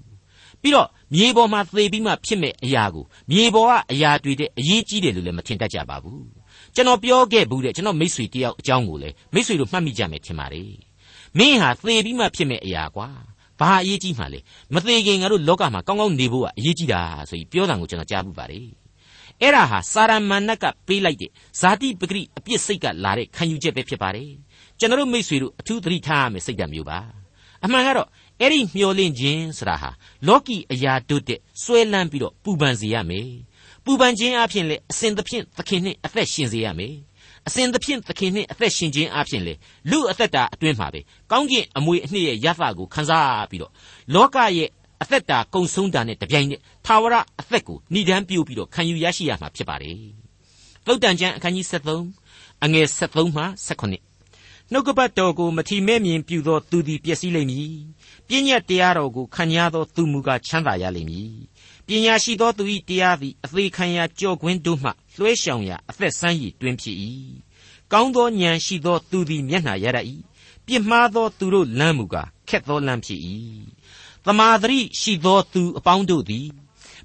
[0.62, 6.26] ပြီးတော့မြေပေါ်မှာသေပြီးမှဖြစ်မဲ့အရာကိုမြေပေါ်ကအရာတွေတဲ့အရေးကြီးတယ်လို့လည်းမထင်တတ်ကြပါဘူး
[6.76, 10.72] ကျွန်တော်ပြောခဲ့ဘူးတဲ့ကျွန်တော်မိတ်ဆွေတယောက်အကြောင်းကိုလည်းမိတ်ဆွေတို့မှတ်မိကြမယ်ထင်ပါတယ်
[11.38, 13.10] မင်းဟာသေပြီးမှဖြစ်မဲ့အရာကွာ
[13.64, 14.40] ဘာအရေးကြီးမှလဲ
[14.74, 18.68] မသေးခင်ငါတို့လောကမှာကောင်းကောင်းနေဖို့ကအရေးကြီးတာဆိုပြီးပြောတာကိုကျွန်တော်ကြားဘူးပါတယ်
[19.42, 24.32] အဲ့ဒါဟာစာရမဏတ်ကပေးလိုက်တဲ့ဇာတိပဂရိအပြစ်စိတ်ကလာတဲ့ခံယူချက်ပဲဖြစ်ပါတယ်
[24.80, 27.00] ကျွန်တော်မိษွေတို့အထူးသတိထားရမယ်စိတ်ဓာတ်မျိုးပါ
[27.64, 28.08] အမှန်ကတော့
[28.40, 29.90] အဲ့ဒီမျောလင့်ခြင်းဆိုတာဟာ
[30.28, 33.30] လောကီအရာတို့တဲ့ဆွဲလန်းပြီးတော့ပူပန်စေရမယ်
[33.86, 36.96] ပူပန်ခြင်းအပြင်လေအစဉ်သဖြင့်သခင်နှင့်အသက်ရှင်စေရမယ်
[37.48, 39.54] အစဉ်သဖြင့်သခင်နှင့်အသက်ရှင်ခြင်းအပြင်လေ
[39.92, 41.00] လူအသက်တာအတွင်းမှာပဲ
[41.32, 43.72] ကောင်းကင်အမွေအနှစ်ရဲ့ရသကိုခန်းစားပြီးတော့
[44.14, 44.70] လောကရဲ့
[45.02, 49.98] အသက်တာကုံဆုံးတာနဲ့တပြိုင်နက်သာဝရအသက်ကိုဏိဒန်းပြုပြီးတော့ခံယူရရှိရမှာဖြစ်ပါတယ်
[50.86, 51.66] သုတ်တန်ကျမ်းအခန်းကြီး
[52.12, 54.14] 73အငယ်73မှ79
[54.72, 57.74] နှုတ်ကပတ်တော်ကိုမထီမဲ့မြင်ပြုသောသူသည်ပျက်စီးလိမ့်မည်။
[58.28, 61.34] ပြည့်ညတ်တရားတော်ကိုခံရသောသူမူကားချမ်းသာရလိမ့်မည်။
[61.88, 66.98] ပညာရှိသောသူ၏တရားသည်အသေးခံရာကြော့ကွင်းတို့မှလွှဲရှောင်ရာအသက်ဆန်းရည်တွင်ဖြစ်၏။
[67.92, 70.06] ကောင်းသောဉာဏ်ရှိသောသူသည်မျက်နှာရတတ်၏။
[70.66, 73.20] ပြစ်မှားသောသူတို့လမ်းမူကားခက်သောလမ်းဖြစ်၏။
[74.26, 76.48] သမာဓိရှိသောသူအပေါင်းတို့သည်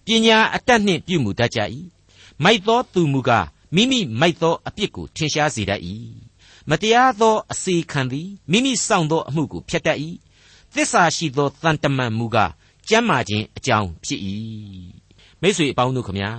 [0.05, 1.61] ပညာအတတ်နှင့်ပြုမှုတတ်ကြ၏။
[2.45, 5.83] မိုက်သောသူမူကားမိမိမိုက်သောအပြစ်ကိုထင်ရှားစေတတ်၏
[6.71, 9.99] မတရားသောအစေခံသည်မိမိစောင့်သောအမှုကိုဖျက်တတ်၏
[10.75, 12.53] သစ္စာရှိသောတန်တမန်မူကား
[12.89, 14.21] ကျမ်းမာခြင်းအကြောင်းဖြစ်၏
[15.43, 16.31] မိတ်ဆွေအပေါင်းတို့ခမညာ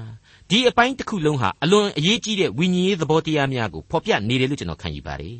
[0.50, 5.40] ဒီအပိုင်းတစ်ခုလုံးဟာအလွန်အရေးကြီးတဲ့ဝိညာဉ်ရေးသဘောတရားများကိုဖော်ပြနေတယ်လို့ကျွန်တော်ခံယူပါတယ်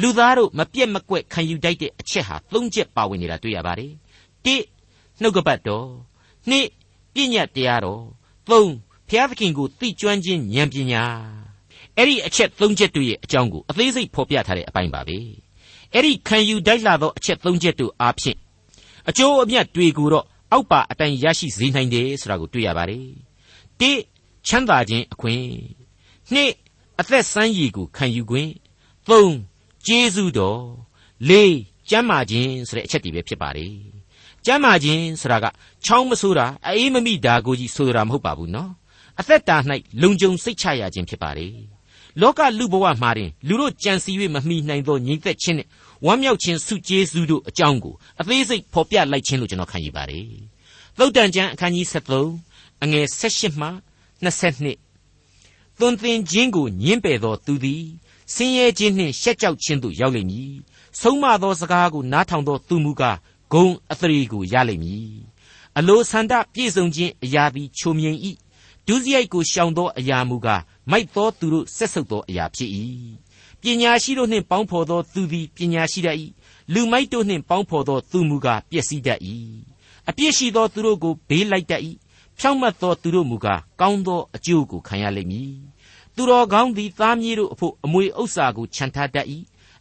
[0.00, 3.92] လူသားတို့မပြက်မကွက်ခံယူတတ်တဲ့အချက်ဟာ၃ချက်ပါဝင်နေတာတွေ့ရပါတယ်
[4.44, 4.48] ၁
[5.20, 5.86] နှုတ်ကပတ်တော်
[6.50, 6.52] ၂
[7.14, 8.02] ပြည့်ညတ်တရားတော်
[8.48, 8.60] ၃ဘု
[9.12, 11.04] ရားသခင်ကိုသိကျွမ်းခြင်းဉာဏ်ပညာ
[11.96, 15.18] အဲ့ဒီအချက်၃ချက်တို့ရဲ့အကြောင်းကိုအသေးစိတ်ဖော်ပြထားတဲ့အပိုင်းပါပဲ
[15.94, 18.38] အဲ့ဒီခံယူတိုက်လာသောအချက်၃ချက်တို့အားဖြင့်
[19.08, 23.06] အကျိုးအမြတ်တွေကိုတော့အောက်ပါအတိုင်းရရှိစေနိုင်တယ်ဆိုတာကိုတွေ့ရပါတယ်
[23.80, 23.82] ၁
[24.46, 25.44] ချမ်းသာခြင်းအခွင့်
[26.34, 26.36] ၂
[27.00, 28.50] အသက်ဆန်းရည်ကိုခံယူခွင့်
[29.08, 29.24] ၃
[29.86, 30.60] ကျေးဇူးတော်
[31.30, 31.32] ၄
[31.90, 33.74] ကျမ်းမာခြင်းဆိုတဲ့အချက်တွေပဲဖြစ်ပါတယ်
[34.46, 35.46] ကျမ်းမာခြင်းဆိုတာက
[35.84, 38.70] ချောင်းမဆိုးတာအေးမမိတာကိုကြီးဆိုတာမဟုတ်ပါဘူးနော်
[39.20, 39.56] အသက်တာ၌
[40.02, 41.48] လုံခြုံစိတ်ချရခြင်းဖြစ်ပါလေ
[42.20, 45.66] လောကလူဘဝမှာတင်လူတို့ကြံစီ၍မမိနိုင်သောညီသက်ခြင်းနဲ့
[46.06, 50.26] ဝမ်းမြောက်ခြင်းစုကျေးဇူးတို့အကြောင်းကိုအသေးစိတ်ဖော်ပြလိုက်ခြင်းလို့ကျွန်တော်ခံယူပါတယ်
[50.98, 51.86] သုတ်တန်ကျမ်းအခန်းကြီး
[52.34, 53.68] 73အငယ်16မှ
[54.24, 57.84] 22သွန်သင်ခြင်းကိုညင်းပယ်သောသူသည်
[58.34, 60.52] ဆင်းရဲခြင်းနှင့်ရှက်ကြောက်ခြင်းသို့ရောက်လိမ့်မည်
[61.00, 63.18] ဆုံးမသောစကားကိုနားထောင်သောသူမူကား
[63.52, 65.12] ဂုံအသရေကိုရလိမ့်မည်
[65.78, 68.18] အလိုဆန္ဒပြည့်စုံခြင်းအရာသည်ချုံမြိန်၏
[68.86, 72.70] ဒုစရိုက်ကိုရှောင်သောအရာမူကားမိုက်သောသူတို့ဆက်ဆုပ်သောအရာဖြစ်၏
[73.62, 76.16] ပညာရှိတို့နှင့်ပေါင်းဖော်သောသူသည်ပညာရှိတတ်၏
[76.72, 79.20] လူမိုက်တို့နှင့်ပေါင်းဖော်သောသူမူကားပျက်စီးတတ်၏
[80.08, 81.82] အပြစ်ရှိသောသူတို့ကိုဘေးလိုက်တတ်၏
[82.38, 85.54] ဖြောင့်မတ်သောသူတို့မူကားကောင်းသောအကျိုးကိုခံရလိမ့်မည်
[86.14, 89.26] သူတော်ကောင်းသည်သားမြေးတို့အဖို့အမွေဥစ္စာကိုခြံထားတတ်၏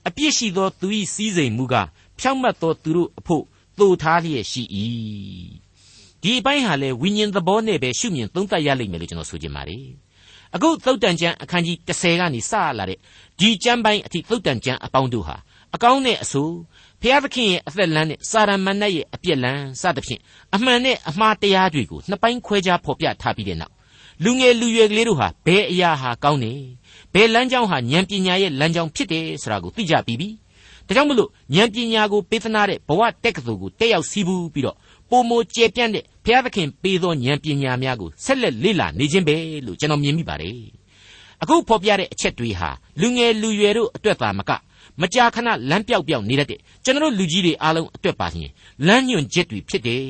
[0.08, 1.88] အပြစ်ရှိသောသူ၏စည်းစိမ်မူကား
[2.20, 3.44] ဖြောင့်မတ်သောသူတို့အဖို့
[3.80, 4.63] သို့ထားလျက်ရှိ၏
[6.22, 10.07] ဒီအပိုင်းဟာလေဝိညာဉ်သဘောနဲ့ပဲရှုမြင်သုံးသပ်ရလိမ့်မယ်လို့ကျွန်တော်ဆိုချင်ပါတယ်
[10.58, 13.00] အခုသုတ်တန်ကျမ်းအခန်းကြီး30ကနေစလာတဲ့
[13.39, 15.36] ဒီကျမ်းပိုင်းအထိသုတ်တန်ကျမ်းအပေါင်းတို့ဟာ
[15.76, 16.56] အကောင်းနဲ့အဆိုး
[17.02, 20.22] ဖျားသခင်ရဲ့အသက်လမ်းနဲ့စာရမဏတ်ရဲ့အပြစ်လမ်းစသဖြင့်
[20.56, 23.74] အမှန်နဲ့အမှားတရားတွေကိုနှစ်ပိုင်းခွဲခြားဖော်ပြထားပြီးတဲ့နောက်
[24.24, 26.60] လူငယ်လူရွယ်ကလေးတို့ဟာဘယ်အရာဟာကောင်းတယ်
[27.13, 30.30] ဘယ်လမ်းကြောင်းဟာဉာဏ်ပညာရဲ့လမ်းကြောင်းဖြစ်တယ်ဆိုတာကိုသိကြပြီးပြီ
[30.88, 34.76] ဒါကြောင့်မလို့ဉာဏ်ပညာကိုပေးသနာတဲ့ဘဝတက်ကသူကိုတက်ရောက်စီးပူးပြီးတော့
[35.10, 40.60] ပုံမကျေပြန့်တဲ့ဘုရားသခင်ပေးသောဉာဏ်ပညာများကိုဆက်လက်လေ့လာနေခြင်းပဲလို့ကျွန်တော်မြင်မိပါတယ်
[41.41, 42.70] အခုဖော်ပြတဲ့အချက်တွေဟာ
[43.02, 44.52] လူငယ်လူရွယ်တို့အတွက်သာမက
[45.02, 48.52] မကြာခဏလမ်းပြောက်ပြောက်နေတတ်တဲ့ကျွန်တော်လူကြီးတွေအားလုံးအတွက်ပါလျင်
[48.88, 50.06] လမ်းညွန်ချက်တွေဖြစ်တယ်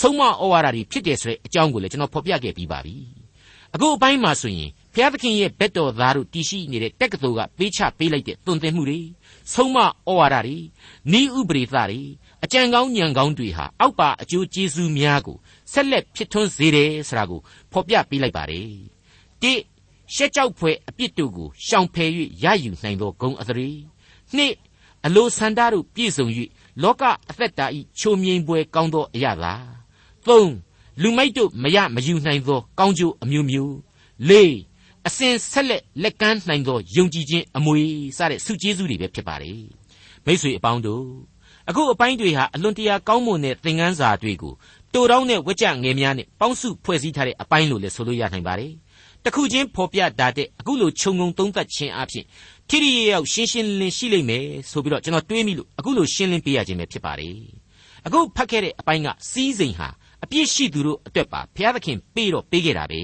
[0.00, 2.96] ဆုံးမဩဝါဒတွေဖြစ်တယ်ဆိုတဲ့အကြောင်းကိုလည်းကျွန်တော်ဖော်ပြခဲ့ပြီးပါပြီ
[3.74, 9.00] အခုအပိုင်းမှာဆိုရင်ဘုရားသခင်ရဲ့ဘက်တော်သားတို့တည်ရှိနေတဲ့တက္ကသိုလ်ကပေးချပေးလိုက်တဲ့သွန်သင်မှုတွေ
[9.52, 9.86] ဆုံးမဩ
[10.18, 12.00] ဝါဒတွေဤဥပရိသတွေ
[12.44, 15.36] အကြံကောင်းညံကောင်းတွေဟာအောက်ပါအကျိုးကျေးဇူးများကို
[15.72, 17.40] ဆက်လက်ဖြစ်ထွန်းစေတယ်ဆိုတာကို
[17.72, 18.68] ဖော်ပြပေးလိုက်ပါတယ်
[19.42, 19.52] တိ
[20.14, 22.10] ရှက်ကြောက်ဖွယ်အပြစ်တို့ကိုရှောင်ဖယ်၍
[22.44, 23.70] ရယူနိုင်သောဂုံအသရေ
[24.36, 24.54] နှစ်
[25.06, 26.26] အလိုဆန္ဒတို့ပြည့်စုံ၍
[26.82, 29.54] လောကအသက်တာဤချိုမြိန်ပွဲကောင်းသောအရာသာ
[30.26, 30.52] သုံး
[31.02, 33.76] လူမိုက်တို့မရမယူနိုင်သောကောင်းကျိုးအမျိုးမျိုး
[34.28, 34.54] လေး
[35.06, 37.82] အစဉ်ဆက်လက်လက်ကမ်းနိုင်သောယုံကြည်ခြင်းအမွေ
[38.18, 39.60] စတဲ့စုကျေးဇူးတွေပဲဖြစ်ပါတယ်
[40.24, 41.33] မိ쇠အပေါင်းတို့
[41.68, 44.54] အခုအပိုင်းတွေဟာအလွန်တရာကောင်းမွန်တဲ့သင်ခန်းစာတွေကို
[44.94, 48.72] တိုတောင်းတဲ့ဝကြငယ်များနဲ့ပေါင်းစုဖွဲ့စည်းထားတဲ့အပိုင်းလို့လည်းဆိုလို့ရနိုင်ပါတယ်
[49.24, 52.24] တခုချင်းဖော်ပြတာတဲ့အခုလိုခြုံငုံသုံးသပ်ခြင်းအပြင်
[52.68, 57.36] ထိရိယရောက်ရှင်းရှင်းလင်းလင်းရှိလိမ့်မယ်ဆိုပြီးတော့ကျွန်တော်တွေးမိလို့အခုလိုရှင်းလင်းပေးရခြင်းပဲဖြစ်ပါတယ်
[58.06, 59.88] အခုဖတ်ခဲ့တဲ့အပိုင်းကစီးစိမ်ဟာ
[60.24, 63.02] အပြစ်ရှိသူတို့အတွက်ပါဘုရားသခင်ပေးတော့ပေးခဲ့တာပဲ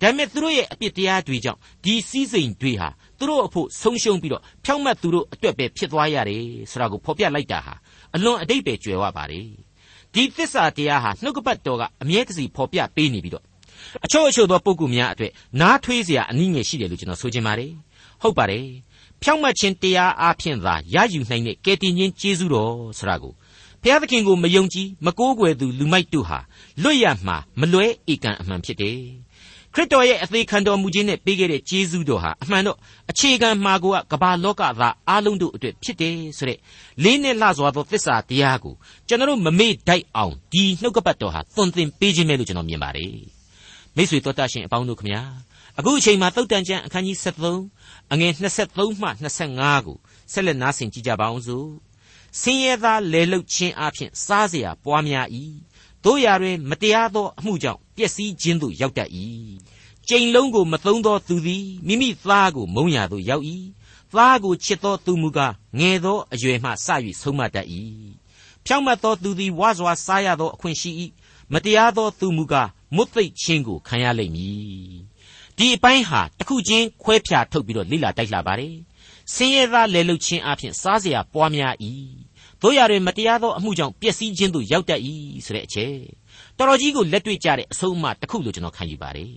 [0.00, 2.88] ဒါပေမဲ့သူတို့ရဲ့အပြစ်တရားတွေကြောင့်ဒီစည်းစိမ်တွေဟာ
[3.20, 7.74] သူတို့အဖို့ဆုံးရှုံးပြီးတော့ဖြောင့်မတ်သူတို့အတွက်ပဲဖြစ်သွားရတယ်ဆိုတာကိုဖော်ပြလိုက်တာဟာ
[8.14, 9.46] အလွန်အတိတ်ပဲကြွယ်ဝပါတယ်
[10.14, 13.44] ဒီသစ္စာတရားဟာနှုတ်ကပတ်တော်ကအမြဲတစေဖော်ပြပေးနေပြီးတော့
[14.04, 17.72] အချို့အချို့သောပုဂ္ဂိုလ်များအတွက်နားထွေးစရာအနည်းငယ်ရှိတယ်လို့ကျွန်တော်ဆိုချင်ပါတယ်
[18.22, 18.66] ဟုတ်ပါတယ်
[19.22, 23.32] ဖြောင့်မတ်ခြင်းတရားအဖြစ်သာရယူနိုင်တဲ့ကယ်တင်ရှင်ကျေးဇူးတော်ဆိုတာကို
[23.82, 26.38] ဘုရားသခင်ကိုမယုံကြည်မကိုးကွယ်သူလူမိုက်တို့ဟာ
[26.82, 28.98] လွတ်ရမှာမလွဲဧကန်အမှန်ဖြစ်တယ်
[29.73, 32.77] ခရစ်တော်ရဲ့အသေးခံတော်မူခြင်းနဲ့ပေးခဲ့တဲ့ကျေးဇူးတော်ဟာအမှန်တော့
[33.11, 36.59] အခြေခံမှာကိုကကမ္ဘာလောကသားအားလုံးတို့အတွက်ဖြစ်တယ်ဆိုတဲ့
[37.03, 38.73] လေးနဲ့လှစွာသောသစ္စာတရားကို
[39.07, 43.13] ကျွန်တော်မမေ့တိုက်အောင်ဒီနှုတ်ကပတ်တော်ဟာသွန်သင်ပေးခြင်းပဲလို့ကျွန်တော်မြင်ပါတယ်
[43.95, 45.21] မိတ်ဆွေတော်တတ်ရှင်အပေါင်းတို့ခမညာ
[45.79, 47.17] အခုအချိန်မှာသုတ်တန်ကျမ်းအခန်းကြီး
[47.63, 48.33] 73အငယ်
[48.67, 49.09] 23မှ
[49.47, 49.97] 25ကို
[50.33, 51.69] ဆက်လက်နားဆင်ကြကြပါအောင်စို့
[52.41, 55.27] ဆင်းရဲသားလဲလုတ်ခြင်းအပြင်စားเสียပွားများ၏
[56.03, 59.09] တို့ရာတွင်မတရားသောအမှုကြောင့်ပျက်စီးခြင်းသို့ရောက်တတ်၏
[60.09, 63.43] ကြိမ်လုံးကိုမသုံးသောသူသည်မိမိသားကိုမုံရသို့ရောက်၏
[64.13, 66.87] သားကိုချစ်သောသူမူကားငယ်သောအရွယ်မှစ၍
[67.21, 67.67] ဆုံးမတတ်၏
[68.65, 70.91] ဖြောင့်မတ်သောသူသည်ဝါစွာစားရသောအခွင့်ရှိ၏
[71.53, 74.95] မတရားသောသူမူကားမွတ်သိပ်ခြင်းကိုခံရလိမ့်မည်
[75.57, 78.75] ဒီအပိုင်းဟာတစ်ခုချင်းခွဲဖြာထုတ်ပြီးတော့လိလာတိုက်လာပါတယ်
[79.33, 81.75] ဆင်းရဲသားလဲလုခြင်းအပြင်စားเสียပွားများ၏
[82.62, 85.00] တို့ရတွေမတရားသောအမှုကြောင့်ပျက်စီးခြင်းသို့ရောက်တတ်၏
[85.44, 85.94] ဆိုတဲ့အချက်
[86.58, 89.32] တော်တော်ကြီးကိုလက်တွေ့ကြတဲ့အဆုံးအမတစ်ခုလို့ကျွန်တော်ခံယူပါတယ်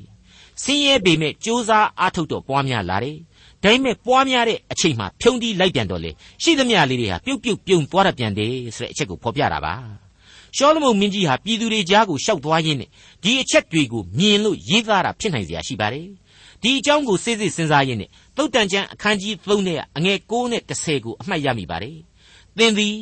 [0.63, 3.17] ဆင်းရဲပေမဲ့ကြိုးစားအားထုတ်တော့ပွားများလာတယ်
[3.63, 6.11] ဒါပေမဲ့ပွားများတဲ့အချိန်မှာဖြုံတီးလိုက်ပြန်တော့လေ
[6.43, 9.75] ရှိသမျှလေးတွေဟာပြုတ်ပြုတ်ပြုံသွားတတ်ပြန်တယ်ဆိုတဲ့အချက်ကိုဖော်ပြတာပါ
[10.57, 12.89] ရှောလမုန်မင်းကြီးဟာပြည်သူတွေကြားကိုရှောက်သွားရင်းနဲ့
[13.23, 16.07] ဒီအချက်တွေကိုမြင်လို့ရေးသားတာဖြစ်နိုင်စရာရှိပါတယ်
[16.61, 21.97] ဒီအကြောင်းကိုစိစိစဉ်းစားရင်းနဲ့သုတ်တန်ကျမ်းအခန်းကြီး3နဲ့အငယ်6နဲ့10ကိုအမှတ်ရမိပါတယ်
[22.57, 22.97] သင်သည်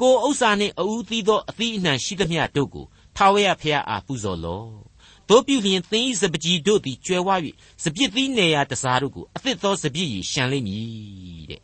[0.00, 2.86] ကိုဥစ္စာနှင့်အဦးသီးသောအသီးအနှံရှိသမျှတို့ကို
[3.16, 4.68] ထာဝရဘုရားအားပူဇော်လော့
[5.28, 7.28] တို့ပြုလျင်သင်၏စပကြီးတို့သည်ကျွယ်ဝ၍
[7.82, 11.60] စပြစ်သီးနေရာတစားတို့ကိုအသစ်သောစပြစ်ရည်ရှံလိမ့်မည်တဲ့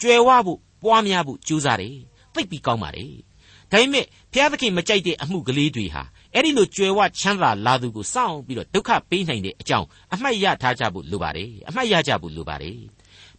[0.00, 1.96] ကျွယ်ဝဖို့ပွားများဖို့ကြိုးစားတယ်
[2.34, 3.06] သိပ်ပြီးကောင်းပါလေ
[3.70, 6.02] ဒါပေမဲ့ဘုရားသခင်မကြိုက်တဲ့အမှုကလေးတွေဟာ
[6.34, 12.78] အဲ့ဒီလိုကြွယ်ဝချမ်းသာလာသူကိုစောင့်ပြီးတော့ဒုက္ခပေးနိုင်တဲ့အကြောင်းအမှတ်ရထားကြဖို့လိုပါတယ်အမှတ်ရကြဖို့လိုပါတယ်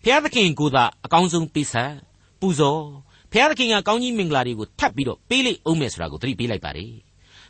[0.04, 1.94] ဘုရားသခင်ကိုသာအကောင်းဆုံးပေးဆက်
[2.40, 2.84] ပူဇော်
[3.32, 6.92] ဘုရားသခင်ကကောင်းကြီးမင်္ဂလာတွေကိုထပ်ပြီးတော့ပေးလိုက်အောင်မယ်ဆိုတာကိုသတိပေးလိုက်ပါတယ်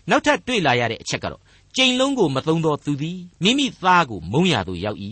[0.10, 1.42] နောက်ထပ်တွေ့လာရတဲ့အချက်ကတော့
[1.76, 5.00] ကြိမ်လုံးကိုမသုံးသောသူသည်မိမိသားကိုမုံရသို့ရောက်၏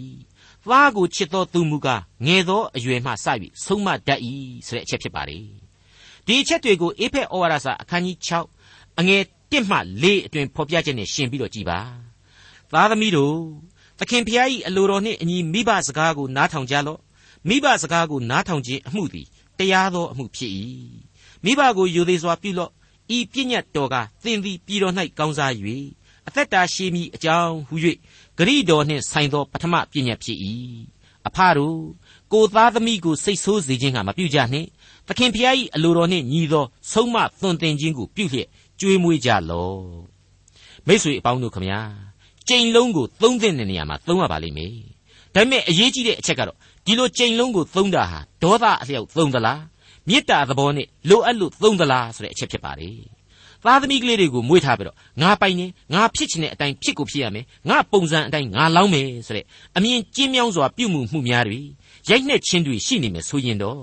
[0.69, 4.19] သားကိုချစ်သောသူမူကားငယ်သောအရွယ်မှစပြီးဆုံးမတတ်၏
[4.67, 5.43] ဆိုတဲ့အချက်ဖြစ်ပါတယ်
[6.25, 8.17] ဒီအချက်တွေကိုအေဖက်ဩဝါဒစာအခန်းကြီး
[8.59, 11.79] 6အငယ်1မှ4အတွင်ဖော်ပြချက်နဲ့ရှင်းပြီးတော့ကြည်ပါ
[12.73, 13.35] သားသမီးတို့
[13.99, 16.99] သခင်ဖျား၏အလိုတော်နှင့်အညီမိဘစကားကိုနားထောင်ကြလော့
[17.49, 19.27] မိဘစကားကိုနားထောင်ခြင်းအမှုသည်
[19.59, 20.53] တရားသောအမှုဖြစ်၏
[21.43, 22.71] မိဘကိုယူသေးစွာပြုလော့
[23.15, 25.53] ဤပြည့်ညတ်တော်ကသင်သည်ပြည်တော်၌ကောင်းစား၍
[26.27, 27.75] အသက်တာရှိမည်အကြောင်းဟု၍
[28.37, 30.37] ဂရိတော်နှင့်ဆိုင်သောပထမပြည့်ညတ်ဖြစ်၏
[31.27, 31.79] အဖတို့
[32.33, 34.67] ကိုသားသမီးကိုစိတ်ဆိုးစေခြင်းကမပြုကြနှင့်
[35.07, 38.47] သခင်ဖျား၏အလိုတော်နှင့်ညီသောဆုံးမသွန်သင်ခြင်းကိုပြုလျက်
[38.79, 39.83] ကြွေးမွေးကြလော့
[40.87, 41.79] မိတ်ဆွေအပေါင်းတို့ခမညာ
[42.47, 44.73] ကြိမ်လုံးကိုသုံးသင့်တဲ့နေရာမှာသုံးရပါလိမ့်မယ်
[45.33, 49.61] ဒါပေမဲ့အရေးကြီးတဲ့အချက်ကတော့ ဒီလိုကြိမ်လုံးကိုသုံးတာဟာဒေါသအလျောက်သုံးသလား
[50.07, 52.89] မေတ္တာသဘောနဲ့လိုအပ်လို့သုံးသလားဆိုတဲ့အချက်ဖြစ်ပါလေ
[53.65, 59.45] သားသမီးကလေးတွေကိုမွေးထားပြီးတော့ငါပိုင်နေငါဖြစ်ချင်တဲ့အတိုင်းဖြစ်ကိုဖြစ်ရမယ်ငါပုံစံအတိုင်းငါလောင်းမယ်ဆိုတဲ့
[59.77, 61.59] အမြင်ကျင်းမြောင်းစွာပြုမှုမှုများတွေ
[62.09, 63.81] ရိုက်နှက်ခြင်းတွေရှိနေမယ်ဆိုရင်တော့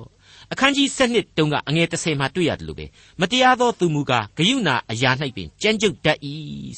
[0.53, 2.87] အခန်းကြီး7တုန်းကအငယ်30မှာတွေ့ရတယ်လို့ပဲ
[3.21, 6.19] မတရားသောသူမူကားဂယုဏအရာ၌ပင်ကြမ်းကြုတ်တတ်၏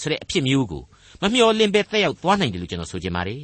[0.01, 0.83] ဆိုတဲ့အဖြစ်မျိုးကို
[1.23, 3.43] မမျှော်လင့်ပဲတက်ရောက်သွားနိုင်တယ်လို့ကျွန်တော်ဆိုချင်ပါတယ်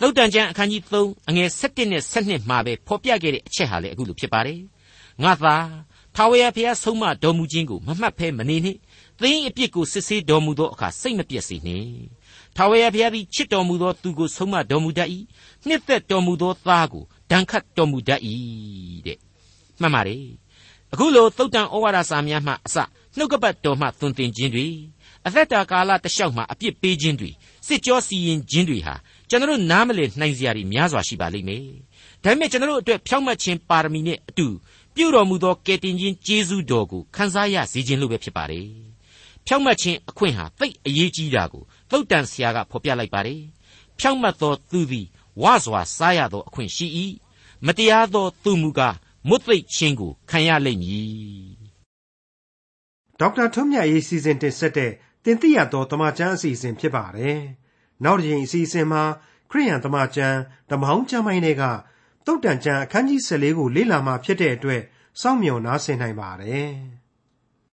[0.00, 4.60] သုတ်တန်ကျမ်းအခန်းကြီး3အငယ်7နဲ့7မှာပဲဖော်ပြခဲ့တဲ့အချက်ဟာလည်းအခုလိုဖြစ်ပါတယ်
[5.22, 5.56] ငါသာ
[6.16, 8.78] ထာဝရဘုရားဆုံးမတော်မူခြင်းကိုမမှတ်ဖဲမနေနှင့်
[9.20, 11.90] သင်အပြစ်ကိုစစ်ဆေးတော်မူသောအခါစိတ်မပြည့်စေနှင့်
[12.56, 15.08] ထာဝရဘုရားသည်ချစ်တော်မူသောသူကိုဆုံးမတော်မူတတ်၏
[15.66, 18.20] နှစ်သက်တော်မူသောသားကိုဒဏ်ခတ်တော်မူတတ်၏
[19.06, 19.18] တဲ့
[19.80, 20.16] မှတ်ပါလေ
[20.92, 22.76] အခုလိုသုတ်တန်ဩဝါဒစာများမှအစ
[23.16, 24.66] နှုတ်ကပတ်တော်မှသွန်သင်ခြင်းတွေ
[25.26, 27.30] အသက်တာကာလတလျှောက်မှာအပြစ်ပေးခြင်းတွေ
[27.66, 28.94] စစ်ကြောစီရင်ခြင်းတွေဟာ
[29.30, 31.64] ကျွန်တော်နားမလည်နိုင်စရာတွေများစွာရှိပါလိမ့်မယ်
[32.22, 34.46] ဒါပေမဲ့ကျွန်တော်အတွက်ဖြောင့်မတ်ခြင်းပါရမီနဲ့အတူ
[34.94, 38.66] ပြုတော်မူသောကယ်တင်ခြင်းကျေးဇူးတော်ကိုခံစားရစေခြင်းလို့ပဲဖြစ်ပါတယ်
[39.46, 43.42] ဖြောင့်မတ်ခြင်းအခွင့်ဟာသိအရေးကြီးတာကိုသုတ်တန်ဆရာကဖော်ပြလိုက်ပါတယ်
[43.98, 45.06] ဖြောင့်မတ်သောသူသည်
[45.42, 46.86] ဝါစွာစားရသောအခွင့်ရှိ၏
[47.66, 48.96] မတရားသောသူမူကား
[49.28, 51.52] မွတ်သိပ်ခြင်းကိုခံရလိမ့်မည်
[53.20, 54.92] ဒေါက်တာထွန်းမြတ်ရေးစီစဉ်တင်ဆက်တဲ့
[55.24, 57.40] တင်ပြရသောတမချန်းအစီအစဉ်ဖြစ်ပါတယ်
[58.04, 59.02] နောက်တစ်ချိန်အစီအစဉ်မှာ
[59.50, 60.38] ခရိယန်တမချန်း
[60.70, 61.62] ဓမ္မဟောင်းကျမ်းပိုင်းတွေက
[62.26, 64.82] တုတ်တန်ကျမ်းအခန်းကြီး14ကိုလေ့လာမှဖြစ်တဲ့အတွက်
[65.20, 66.70] စောင့်မျှော်နားဆင်နိုင်ပါတယ်။